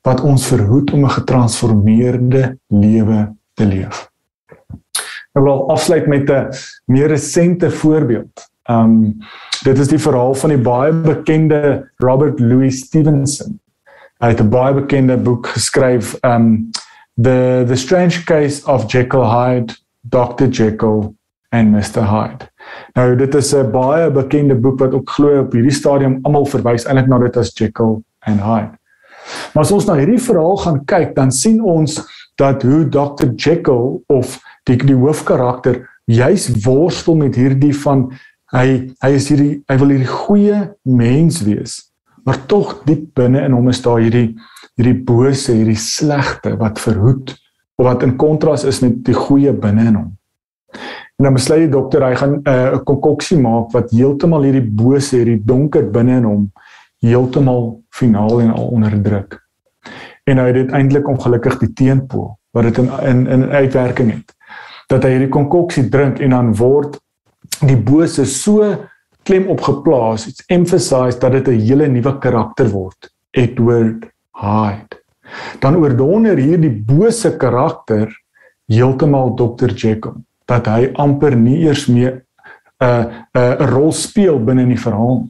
wat 0.08 0.22
ons 0.24 0.46
verhoed 0.48 0.94
om 0.94 1.06
'n 1.06 1.16
getransformeerde 1.20 2.58
lewe 2.68 3.34
te 3.54 3.66
leef? 3.66 4.08
Ek 5.34 5.44
wil 5.44 5.70
afsluit 5.70 6.08
met 6.08 6.30
'n 6.30 6.50
meer 6.86 7.08
resente 7.08 7.72
voorbeeld. 7.72 8.50
Um 8.70 9.18
dit 9.64 9.78
is 9.78 9.88
die 9.88 10.00
verhaal 10.00 10.34
van 10.34 10.50
die 10.50 10.62
baie 10.62 10.94
bekende 10.94 11.90
Robert 11.98 12.40
Louis 12.40 12.80
Stevenson. 12.80 13.60
Hy 14.20 14.28
het 14.28 14.42
'n 14.42 14.50
baie 14.50 14.74
bekende 14.74 15.18
boek 15.18 15.48
geskryf 15.48 16.16
um 16.24 16.70
the 17.18 17.64
the 17.68 17.76
strange 17.76 18.24
case 18.24 18.66
of 18.66 18.92
Jekyll 18.92 19.26
Hyde, 19.26 19.74
Dr 20.10 20.48
Jekyll 20.50 21.14
and 21.52 21.72
Mr 21.72 22.04
Hyde. 22.04 22.50
Nou 22.96 23.16
dit 23.16 23.36
is 23.36 23.54
'n 23.54 23.72
baie 23.72 24.12
bekende 24.12 24.56
boek 24.56 24.80
wat 24.80 24.94
ook 24.94 25.10
glo 25.10 25.40
op 25.40 25.54
hierdie 25.54 25.76
stadium 25.76 26.20
almal 26.24 26.46
verwys 26.46 26.86
eintlik 26.86 27.08
na 27.08 27.20
dit 27.20 27.38
as 27.38 27.54
Jekyll 27.54 28.04
and 28.28 28.42
Hyde. 28.42 28.76
Maar 29.54 29.64
as 29.64 29.72
ons 29.72 29.86
na 29.86 29.96
hierdie 29.96 30.22
verhaal 30.22 30.58
gaan 30.58 30.86
kyk, 30.86 31.16
dan 31.16 31.32
sien 31.32 31.62
ons 31.62 32.02
dat 32.36 32.64
hoe 32.64 32.90
Dr 32.90 33.34
Jekyll 33.36 34.04
of 34.08 34.40
die 34.64 34.78
die 34.78 34.96
hoofkarakter 34.96 35.88
juis 36.06 36.50
worstel 36.66 37.16
met 37.16 37.36
hierdie 37.36 37.76
van 37.76 38.12
Hy 38.56 38.94
hy 39.04 39.10
is 39.12 39.26
hierdie 39.28 39.58
hy 39.68 39.76
wil 39.82 39.90
hierdie 39.92 40.08
goeie 40.08 40.60
mens 40.88 41.42
wees. 41.44 41.82
Maar 42.24 42.46
tog 42.48 42.78
diep 42.88 43.10
binne 43.20 43.42
in 43.44 43.56
hom 43.56 43.68
is 43.72 43.82
daar 43.84 44.00
hierdie 44.00 44.38
hierdie 44.78 45.00
bose, 45.04 45.52
hierdie 45.52 45.80
slegte 45.80 46.54
wat 46.60 46.80
verhoed 46.80 47.34
of 47.78 47.86
wat 47.86 48.04
in 48.04 48.16
kontras 48.18 48.64
is 48.64 48.82
met 48.82 49.04
die 49.06 49.16
goeie 49.16 49.54
binne 49.54 49.86
in 49.92 49.96
hom. 49.96 50.12
En 51.18 51.26
dan 51.26 51.34
besluit 51.34 51.66
die 51.66 51.74
dokter 51.74 52.04
hy 52.06 52.16
gaan 52.16 52.40
eh, 52.44 52.54
'n 52.54 52.74
uh, 52.78 52.84
konkoksie 52.86 53.38
maak 53.42 53.72
wat 53.74 53.92
heeltemal 53.92 54.44
hierdie 54.46 54.66
bose, 54.66 55.16
hierdie 55.16 55.42
donker 55.46 55.90
binne 55.92 56.18
in 56.18 56.24
hom 56.24 56.52
heeltemal 57.02 57.82
finaal 57.90 58.42
en 58.42 58.54
al 58.54 58.68
onderdruk. 58.68 59.40
En 60.26 60.38
hy 60.38 60.46
het 60.46 60.56
dit 60.56 60.72
eintlik 60.72 61.08
ongelukkig 61.08 61.58
die 61.60 61.74
teenpool 61.74 62.38
wat 62.52 62.64
dit 62.64 62.78
in 62.78 62.90
in 63.06 63.28
in 63.28 63.50
uitwerking 63.50 64.12
het. 64.12 64.36
Dat 64.88 65.04
hy 65.04 65.16
hierdie 65.16 65.34
konkoksie 65.34 65.90
drink 65.90 66.20
en 66.20 66.30
dan 66.30 66.56
word 66.56 66.98
die 67.66 67.78
bose 67.78 68.26
so 68.26 68.76
klem 69.24 69.48
op 69.48 69.62
geplaas 69.62 70.28
it's 70.28 70.44
emphasized 70.48 71.22
dat 71.22 71.32
dit 71.32 71.48
'n 71.48 71.60
hele 71.60 71.88
nuwe 71.88 72.18
karakter 72.20 72.70
word 72.70 73.14
Edward 73.32 74.10
Hyde 74.32 75.02
dan 75.62 75.78
oordonder 75.80 76.40
hierdie 76.40 76.72
bose 76.72 77.34
karakter 77.38 78.12
heeltemal 78.72 79.36
Dr 79.40 79.74
Jekyll 79.74 80.22
dat 80.48 80.68
hy 80.72 80.92
amper 80.96 81.36
nie 81.36 81.64
eers 81.66 81.88
meer 81.88 82.24
'n 82.80 82.86
uh, 82.86 83.04
'n 83.34 83.40
uh, 83.40 83.66
'n 83.66 83.70
rol 83.74 83.92
speel 83.92 84.40
binne 84.40 84.62
in 84.62 84.76
die 84.76 84.84
verhaal 84.86 85.28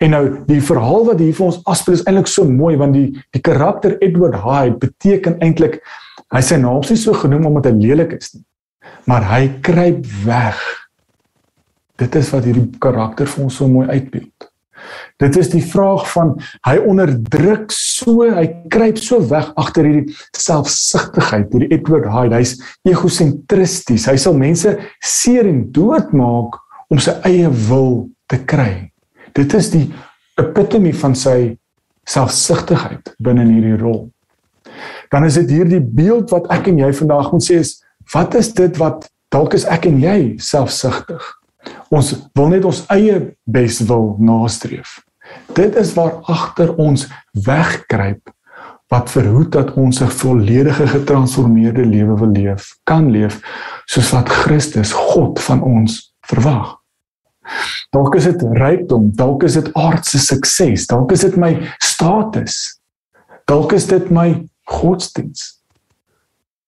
en 0.00 0.10
nou 0.10 0.24
die 0.46 0.60
verhaal 0.60 1.06
wat 1.06 1.20
hier 1.20 1.34
vir 1.34 1.46
ons 1.46 1.62
afspeel 1.64 1.94
is 1.94 2.06
eintlik 2.06 2.28
so 2.28 2.44
mooi 2.44 2.76
want 2.76 2.94
die 2.94 3.12
die 3.32 3.42
karakter 3.42 3.96
Edward 4.00 4.34
Hyde 4.34 4.78
beteken 4.78 5.40
eintlik 5.40 5.80
hy 6.32 6.40
sy 6.40 6.56
naam 6.56 6.82
is 6.82 6.90
nie 6.90 7.04
so 7.04 7.12
genoem 7.12 7.46
omdat 7.46 7.72
hy 7.72 7.78
lelik 7.78 8.12
is 8.18 8.34
nie 8.34 8.44
maar 9.06 9.24
hy 9.24 9.48
kruip 9.62 10.04
weg 10.24 10.60
Dit 11.96 12.14
is 12.14 12.28
wat 12.34 12.44
hierdie 12.44 12.66
karakter 12.82 13.28
vir 13.30 13.46
ons 13.46 13.56
so 13.56 13.68
mooi 13.72 13.86
uitbeeld. 13.88 14.45
Dit 15.22 15.36
is 15.40 15.50
die 15.52 15.62
vraag 15.64 16.04
van 16.12 16.34
hy 16.68 16.76
onderdruk 16.82 17.72
so, 17.74 18.26
hy 18.26 18.46
kruip 18.72 19.00
so 19.02 19.20
weg 19.30 19.48
agter 19.60 19.88
hierdie 19.88 20.16
selfsugtigheid, 20.36 21.48
hierdie 21.52 21.72
Edward 21.76 22.08
Hyde. 22.12 22.36
Hy's 22.36 22.56
egosentristies. 22.88 24.08
Hy 24.10 24.16
sal 24.20 24.36
mense 24.38 24.76
seer 25.04 25.48
en 25.48 25.64
doodmaak 25.74 26.58
om 26.92 27.00
sy 27.02 27.16
eie 27.26 27.48
wil 27.68 28.06
te 28.30 28.38
kry. 28.48 28.90
Dit 29.36 29.54
is 29.56 29.70
die 29.72 29.86
epitome 30.40 30.92
van 30.96 31.16
sy 31.18 31.56
selfsugtigheid 32.06 33.16
binne 33.22 33.46
in 33.46 33.56
hierdie 33.56 33.80
rol. 33.80 34.06
Dan 35.10 35.26
is 35.26 35.38
dit 35.40 35.50
hierdie 35.56 35.80
beeld 35.80 36.30
wat 36.34 36.48
ek 36.54 36.70
en 36.70 36.80
jy 36.82 36.92
vandag 37.00 37.32
moet 37.32 37.44
sê 37.46 37.60
is 37.62 37.76
wat 38.14 38.36
is 38.38 38.52
dit 38.54 38.78
wat 38.78 39.08
dalk 39.34 39.56
is 39.58 39.66
ek 39.70 39.88
en 39.90 39.98
jy 40.02 40.18
selfsugtig? 40.42 41.22
Ons 41.90 42.14
wil 42.34 42.48
net 42.48 42.64
ons 42.64 42.84
eie 42.92 43.18
bes 43.44 43.80
wil 43.88 44.16
nastreef. 44.18 45.00
Dit 45.54 45.76
is 45.76 45.94
waar 45.94 46.20
agter 46.30 46.74
ons 46.76 47.06
wegkruip 47.46 48.32
wat 48.92 49.10
verhoed 49.10 49.50
dat 49.52 49.72
ons 49.74 50.00
'n 50.00 50.10
volledige 50.10 50.86
getransformeerde 50.86 51.84
lewe 51.84 52.18
wil 52.18 52.30
leef, 52.30 52.78
kan 52.84 53.10
leef 53.10 53.40
soos 53.84 54.10
wat 54.10 54.28
Christus 54.28 54.92
God 54.92 55.40
van 55.42 55.62
ons 55.62 56.14
verwag. 56.20 56.76
Dalk 57.90 58.14
is 58.14 58.24
dit 58.24 58.42
rykdom, 58.42 59.10
dalk 59.14 59.42
is 59.42 59.54
dit 59.54 59.74
aardse 59.74 60.18
sukses, 60.18 60.86
dalk 60.86 61.12
is 61.12 61.20
dit 61.20 61.36
my 61.36 61.54
status. 61.78 62.80
Dalk 63.46 63.72
is 63.72 63.86
dit 63.86 64.10
my 64.10 64.48
godsdiens. 64.64 65.62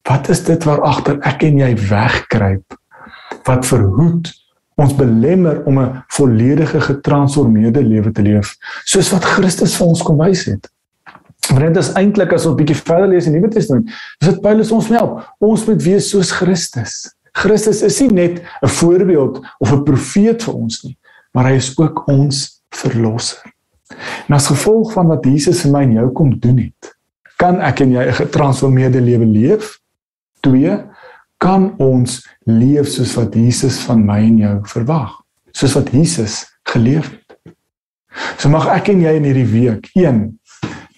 Wat 0.09 0.29
is 0.29 0.45
dit 0.45 0.65
waar 0.65 0.81
agter 0.87 1.19
ek 1.27 1.43
en 1.43 1.59
jy 1.59 1.73
wegkruip? 1.89 2.77
Wat 3.45 3.67
verhoed 3.67 4.31
ons 4.79 4.95
belemmer 4.95 5.63
om 5.67 5.79
'n 5.79 6.03
volledige 6.15 6.81
getransformeerde 6.81 7.83
lewe 7.83 8.13
te 8.13 8.23
leef, 8.23 8.57
soos 8.85 9.11
wat 9.11 9.25
Christus 9.25 9.77
vir 9.77 9.87
ons 9.87 10.03
kom 10.03 10.19
wys 10.19 10.45
het? 10.45 10.71
Maar 11.53 11.73
dit 11.73 11.77
is 11.77 11.93
eintlik 11.93 12.33
as 12.33 12.47
ons 12.47 12.57
bietjie 12.57 12.77
verder 12.77 13.09
lees 13.09 13.27
in 13.27 13.33
die 13.33 13.41
Nuwe 13.41 13.53
Testament, 13.53 13.89
is 14.21 14.29
dit 14.29 14.41
Paulus 14.41 14.73
ons 14.73 14.89
help. 14.89 15.23
Ons 15.41 15.65
moet 15.67 15.83
wees 15.83 16.11
soos 16.11 16.31
Christus. 16.31 17.15
Christus 17.33 17.83
is 17.83 18.01
nie 18.01 18.13
net 18.13 18.43
'n 18.63 18.69
voorbeeld 18.69 19.41
of 19.59 19.73
'n 19.73 19.85
profeet 19.85 20.43
vir 20.43 20.55
ons 20.55 20.85
nie, 20.85 20.97
maar 21.33 21.45
hy 21.45 21.57
is 21.57 21.79
ook 21.79 22.09
ons 22.09 22.63
verlosser. 22.71 23.43
En 24.29 24.35
as 24.35 24.47
gevolg 24.47 24.93
van 24.93 25.07
wat 25.07 25.25
Jesus 25.25 25.61
vir 25.61 25.73
my 25.73 25.83
en 25.83 25.93
jou 25.93 26.13
kom 26.13 26.39
doen 26.39 26.59
het, 26.59 26.95
kan 27.37 27.61
ek 27.61 27.81
en 27.81 27.93
jy 27.93 28.05
'n 28.07 28.13
getransformeerde 28.13 29.01
lewe 29.01 29.27
leef. 29.27 29.81
2 30.41 30.85
kan 31.39 31.71
ons 31.83 32.19
leef 32.47 32.89
soos 32.91 33.15
wat 33.19 33.35
Jesus 33.35 33.79
van 33.87 34.03
my 34.07 34.19
en 34.27 34.39
jou 34.43 34.55
verwag, 34.73 35.13
soos 35.55 35.77
wat 35.79 35.93
Jesus 35.95 36.43
geleef 36.73 37.11
het. 37.11 37.55
So 38.39 38.51
mag 38.51 38.67
ek 38.73 38.91
en 38.93 39.05
jy 39.05 39.15
in 39.19 39.29
hierdie 39.29 39.49
week 39.51 39.91
1 39.95 40.25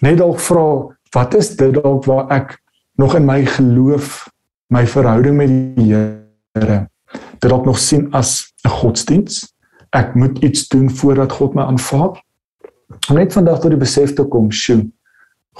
net 0.01 0.17
dalk 0.17 0.39
vra 0.41 0.65
wat 1.13 1.35
is 1.37 1.51
dit 1.59 1.75
dalk 1.75 2.07
waar 2.09 2.31
ek 2.33 2.55
nog 2.97 3.13
in 3.19 3.27
my 3.27 3.43
geloof 3.45 4.23
my 4.73 4.85
verhouding 4.87 5.37
met 5.37 5.51
die 5.77 5.91
Here 5.91 6.87
dit 7.11 7.49
dalk 7.49 7.65
nog 7.65 7.77
sien 7.79 8.09
as 8.17 8.51
'n 8.65 8.73
godsdiens 8.81 9.43
ek 9.91 10.15
moet 10.15 10.39
iets 10.43 10.67
doen 10.71 10.89
voordat 10.89 11.31
God 11.31 11.53
my 11.53 11.67
aanvaar. 11.67 12.23
Om 13.09 13.15
net 13.15 13.33
vandag 13.33 13.59
tot 13.59 13.73
die 13.73 13.79
besef 13.79 14.13
te 14.15 14.23
kom, 14.23 14.51
sjoe, 14.51 14.85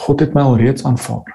God 0.06 0.24
het 0.24 0.36
my 0.36 0.44
al 0.48 0.58
reeds 0.62 0.86
aanvaar. 0.88 1.28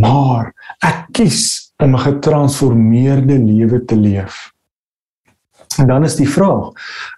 Maar 0.00 0.52
ek 0.84 1.04
kies 1.16 1.65
'n 1.82 1.98
getransformeerde 1.98 3.38
lewe 3.38 3.84
te 3.84 3.96
leef. 3.96 4.52
En 5.76 5.86
dan 5.86 6.04
is 6.04 6.16
die 6.16 6.28
vraag, 6.28 6.72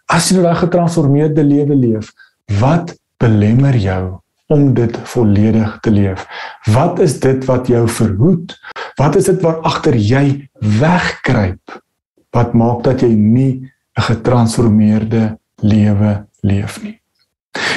as 0.07 0.29
jy 0.29 0.37
nou 0.37 0.49
'n 0.51 0.57
getransformeerde 0.57 1.44
lewe 1.44 1.75
leef, 1.75 2.12
wat 2.59 2.97
belemmer 3.16 3.77
jou 3.77 4.21
om 4.47 4.75
dit 4.75 4.99
volledig 5.03 5.79
te 5.81 5.90
leef? 5.90 6.27
Wat 6.73 6.99
is 6.99 7.21
dit 7.21 7.44
wat 7.44 7.66
jou 7.66 7.88
verhoed? 7.88 8.59
Wat 8.94 9.16
is 9.16 9.25
dit 9.25 9.40
waar 9.40 9.61
agter 9.62 9.94
jy 9.94 10.51
wegkruip? 10.53 11.83
Wat 12.31 12.53
maak 12.53 12.83
dat 12.83 13.01
jy 13.01 13.14
nie 13.14 13.71
'n 13.99 14.03
getransformeerde 14.03 15.38
lewe 15.61 16.27
leef 16.40 16.83
nie. 16.83 17.01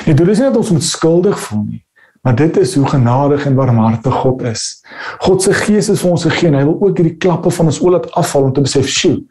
Dit 0.06 0.20
is 0.28 0.38
nie 0.38 0.48
dat 0.48 0.58
ons 0.58 0.70
moet 0.76 0.86
skuldig 0.86 1.40
voel 1.40 1.64
nie, 1.64 1.84
maar 2.22 2.36
dit 2.36 2.58
is 2.58 2.76
hoe 2.76 2.88
genadig 2.88 3.46
en 3.46 3.56
barmhartig 3.56 4.14
God 4.14 4.42
is. 4.42 4.84
God 5.20 5.42
se 5.42 5.54
Gees 5.54 5.90
is 5.90 6.02
vir 6.02 6.12
ons 6.12 6.26
gegee 6.30 6.52
en 6.52 6.58
hy 6.60 6.66
wil 6.68 6.78
ook 6.82 6.98
hierdie 7.02 7.18
klappe 7.18 7.52
van 7.52 7.72
ons 7.72 7.82
oë 7.82 7.96
laat 7.96 8.12
afval 8.20 8.50
om 8.50 8.54
te 8.54 8.62
besef, 8.62 8.88
"Sjoe, 8.88 9.24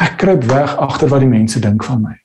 ek 0.00 0.16
kruip 0.18 0.44
weg 0.44 0.76
agter 0.76 1.08
wat 1.08 1.20
die 1.20 1.28
mense 1.28 1.60
dink 1.60 1.84
van 1.84 2.02
my." 2.02 2.16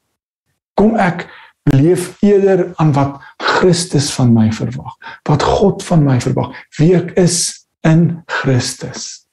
Kom 0.76 0.96
ek 0.96 1.28
leef 1.72 2.18
eerder 2.22 2.74
aan 2.76 2.94
wat 2.94 3.20
Christus 3.38 4.14
van 4.14 4.34
my 4.34 4.52
verwag, 4.52 4.94
wat 5.28 5.44
God 5.44 5.84
van 5.84 6.04
my 6.04 6.20
verwag, 6.22 6.54
wie 6.78 6.96
ek 6.96 7.12
is 7.18 7.68
in 7.84 8.24
Christus. 8.28 9.26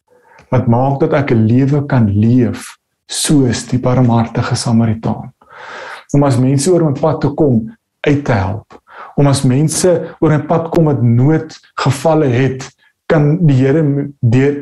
Wat 0.51 0.66
maak 0.66 1.01
dat 1.01 1.12
ek 1.12 1.33
'n 1.33 1.47
lewe 1.47 1.87
kan 1.87 2.09
leef 2.09 2.77
soos 3.07 3.66
die 3.68 3.79
barmhartige 3.79 4.55
Samaritaan. 4.55 5.33
Om 6.12 6.23
as 6.25 6.37
mense 6.37 6.71
oor 6.71 6.88
'n 6.88 7.01
pad 7.01 7.21
te 7.21 7.29
kom 7.29 7.77
uit 8.01 8.25
te 8.25 8.33
help. 8.33 8.82
Om 9.23 9.29
as 9.31 9.45
mense 9.47 9.91
oor 10.19 10.33
'n 10.35 10.47
pad 10.51 10.65
kom 10.75 10.89
wat 10.91 11.03
nood 11.03 11.55
gevalle 11.79 12.27
het, 12.27 12.67
kan 13.07 13.39
die 13.47 13.55
Here 13.55 13.83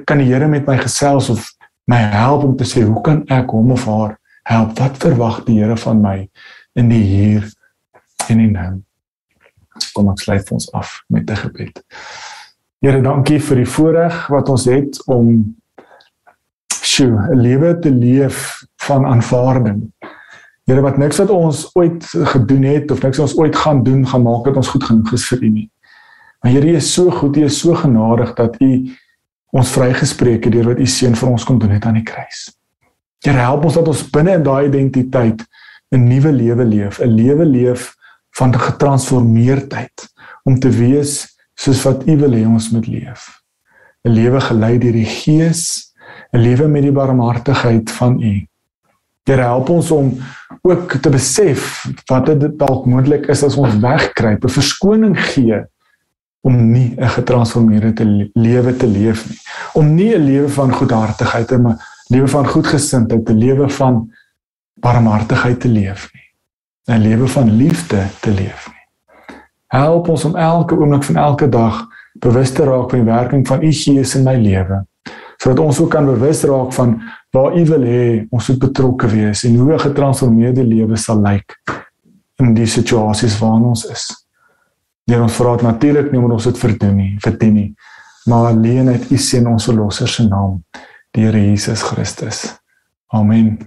kan 0.05 0.19
die 0.19 0.29
Here 0.29 0.49
met 0.49 0.67
my 0.67 0.77
gesels 0.77 1.31
of 1.31 1.49
my 1.89 1.97
help 1.97 2.45
om 2.45 2.57
te 2.57 2.65
sê 2.65 2.85
hoe 2.85 3.01
kan 3.01 3.25
ek 3.29 3.51
hom 3.51 3.73
of 3.73 3.87
haar 3.89 4.19
help? 4.45 4.77
Wat 4.79 5.01
verwag 5.01 5.45
die 5.47 5.63
Here 5.63 5.77
van 5.77 6.03
my 6.03 6.29
in 6.77 6.93
die 6.93 7.01
hier 7.03 7.49
en 8.29 8.39
die 8.39 8.51
nou? 8.51 8.83
Kom 9.95 10.13
ons 10.13 10.23
sluit 10.23 10.53
ons 10.53 10.69
af 10.77 11.03
met 11.09 11.31
'n 11.31 11.37
gebed. 11.37 11.81
Here, 12.83 13.01
dankie 13.01 13.41
vir 13.41 13.57
die 13.57 13.71
voorreg 13.77 14.29
wat 14.29 14.49
ons 14.49 14.65
het 14.65 15.01
om 15.07 15.57
sjoe, 16.69 17.17
'n 17.33 17.41
lewe 17.41 17.79
te 17.79 17.91
leef 17.91 18.65
van 18.77 19.07
aanvaarding. 19.07 19.93
Here 20.71 20.83
wat 20.87 21.01
niks 21.03 21.19
wat 21.19 21.31
ons 21.35 21.65
ooit 21.75 22.05
gedoen 22.31 22.63
het 22.63 22.93
of 22.95 23.01
niks 23.03 23.19
wat 23.19 23.27
ons 23.27 23.39
ooit 23.43 23.57
gaan 23.59 23.81
doen 23.83 24.05
gaan 24.07 24.23
maak 24.23 24.45
dat 24.47 24.59
ons 24.61 24.69
goed 24.71 24.85
genoeg 24.87 25.13
is 25.17 25.25
vir 25.27 25.41
U 25.43 25.49
nie. 25.51 25.65
Maar 26.41 26.53
Here, 26.53 26.67
U 26.71 26.75
is 26.79 26.91
so 26.95 27.11
goed, 27.11 27.37
U 27.41 27.43
is 27.43 27.57
so 27.59 27.75
genadig 27.75 28.31
dat 28.39 28.55
U 28.63 28.69
ons 29.51 29.73
vrygespreek 29.75 30.45
het 30.47 30.55
deur 30.55 30.69
wat 30.71 30.79
U 30.79 30.87
seun 30.87 31.17
vir 31.19 31.31
ons 31.33 31.47
kom 31.49 31.59
doen 31.59 31.75
het 31.75 31.89
aan 31.91 31.99
die 31.99 32.07
kruis. 32.07 32.45
Here, 33.19 33.43
help 33.43 33.67
ons 33.67 33.81
dat 33.81 33.91
ons 33.91 34.05
binne 34.15 34.37
in 34.39 34.47
daai 34.47 34.69
identiteit 34.69 35.43
'n 35.91 36.07
nuwe 36.07 36.31
lewe 36.39 36.65
leef, 36.65 37.01
'n 37.03 37.19
lewe 37.19 37.45
leef 37.45 37.91
van 38.39 38.55
getransformeerdheid 38.55 40.07
om 40.45 40.61
te 40.61 40.71
wees 40.71 41.27
soos 41.59 41.83
wat 41.83 42.07
U 42.07 42.17
wil 42.17 42.31
hê 42.31 42.47
ons 42.47 42.71
moet 42.71 42.87
leef. 42.87 43.43
'n 44.07 44.15
Lewe 44.15 44.41
gelei 44.41 44.79
deur 44.79 44.93
die 44.93 45.11
Gees 45.19 45.91
'n 46.33 46.39
lewe 46.39 46.69
met 46.69 46.83
die 46.83 46.95
barmhartigheid 46.95 47.91
van 47.91 48.23
U. 48.23 48.50
Here 49.29 49.43
help 49.43 49.69
ons 49.69 49.91
om 49.91 50.15
ook 50.63 50.93
te 51.03 51.11
besef 51.11 51.85
wat 52.11 52.27
dit 52.27 52.59
dalk 52.59 52.87
moontlik 52.87 53.29
is 53.33 53.45
as 53.45 53.57
ons 53.57 53.77
wegkruip, 53.83 54.45
'n 54.45 54.49
verskoning 54.49 55.17
gee 55.33 55.61
om 56.41 56.73
nie 56.73 56.97
'n 56.97 57.09
getransformeerde 57.09 58.31
lewe 58.35 58.77
te 58.77 58.87
leef 58.87 59.29
nie. 59.29 59.39
Om 59.75 59.95
nie 59.95 60.15
'n 60.15 60.25
lewe 60.25 60.49
van 60.49 60.73
goedhartigheid 60.73 61.53
en 61.53 61.67
'n 61.67 61.79
lewe 62.09 62.29
van 62.29 62.47
goedgesindheid, 62.47 63.29
'n 63.29 63.39
lewe 63.39 63.69
van 63.69 64.11
barmhartigheid 64.75 65.61
te 65.61 65.69
leef 65.69 66.11
nie. 66.13 66.29
'n 66.97 67.01
Lewe 67.01 67.29
van 67.29 67.57
liefde 67.57 68.07
te 68.21 68.31
leef 68.31 68.69
nie. 68.69 69.37
Help 69.67 70.09
ons 70.09 70.25
om 70.25 70.37
elke 70.37 70.75
oomblik 70.75 71.05
van 71.05 71.17
elke 71.17 71.49
dag 71.49 71.87
bewus 72.13 72.53
te 72.53 72.65
raak 72.65 72.91
van 72.91 72.99
die 72.99 73.13
werking 73.13 73.47
van 73.47 73.63
U 73.63 73.73
Gees 73.73 74.15
in 74.15 74.25
my 74.25 74.35
lewe 74.37 74.87
sodat 75.41 75.63
ons 75.65 75.81
ook 75.81 75.91
kan 75.91 76.07
bewus 76.07 76.43
raak 76.45 76.73
van 76.77 76.97
waar 77.33 77.57
U 77.57 77.65
wil 77.73 77.85
hê 77.87 78.03
ons 78.31 78.49
moet 78.49 78.59
betrokke 78.67 79.09
wees 79.09 79.45
en 79.45 79.57
hoe 79.57 79.73
'n 79.75 79.87
getransformeerde 79.87 80.65
lewe 80.65 80.97
sal 80.97 81.23
lyk 81.23 81.57
in 82.39 82.55
die 82.55 82.67
situasies 82.67 83.39
waarin 83.39 83.65
ons 83.65 83.85
is. 83.85 84.27
Hier 85.07 85.23
ons 85.23 85.33
vra 85.33 85.57
natuurlik 85.63 86.13
nie 86.13 86.21
om 86.21 86.31
ons 86.33 86.45
dit 86.45 86.59
verdien 86.59 86.97
nie, 86.97 87.17
verdien 87.21 87.55
nie, 87.55 87.75
maar 88.27 88.53
alleen 88.53 88.89
uit 88.89 89.11
U 89.11 89.17
seun 89.17 89.47
ons 89.47 89.65
verlosser 89.65 90.09
se 90.09 90.29
naam, 90.29 90.63
die 91.11 91.25
Here 91.25 91.39
Jesus 91.39 91.83
Christus. 91.83 92.61
Amen. 93.09 93.59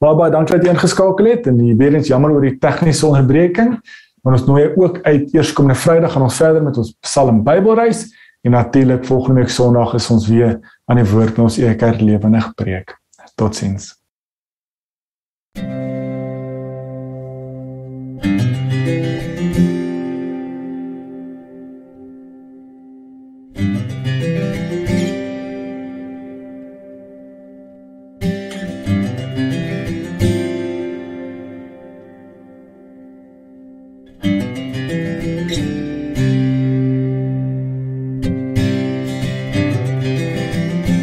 Baie 0.00 0.16
baie 0.16 0.30
dankie 0.30 0.56
dat 0.56 0.64
jy 0.64 0.72
ingeskakel 0.72 1.26
het 1.26 1.46
en 1.46 1.58
weer 1.76 1.94
eens 1.94 2.08
jammer 2.08 2.30
oor 2.32 2.40
die 2.40 2.58
tegniese 2.58 3.06
onderbreking. 3.06 3.74
Maar 4.22 4.36
ons 4.36 4.46
nooi 4.46 4.72
ook 4.76 5.00
uit 5.02 5.34
eerskomende 5.34 5.76
Vrydag 5.80 6.12
gaan 6.12 6.22
ons 6.22 6.36
verder 6.36 6.62
met 6.62 6.76
ons 6.76 6.94
Psalm 7.04 7.42
Bybelreis. 7.44 8.06
En 8.40 8.50
natuurlik 8.50 9.04
volgende 9.04 9.40
week 9.40 9.48
Sondag 9.48 9.94
is 9.94 10.10
ons 10.10 10.28
weer 10.28 10.80
aan 10.84 10.96
die 10.96 11.10
woord 11.10 11.36
met 11.36 11.38
ons 11.38 11.58
Ekerk 11.58 12.00
lewendig 12.00 12.54
preek. 12.54 12.98
Totsiens. 13.34 13.98
thank 15.54 15.72
you 15.72 15.89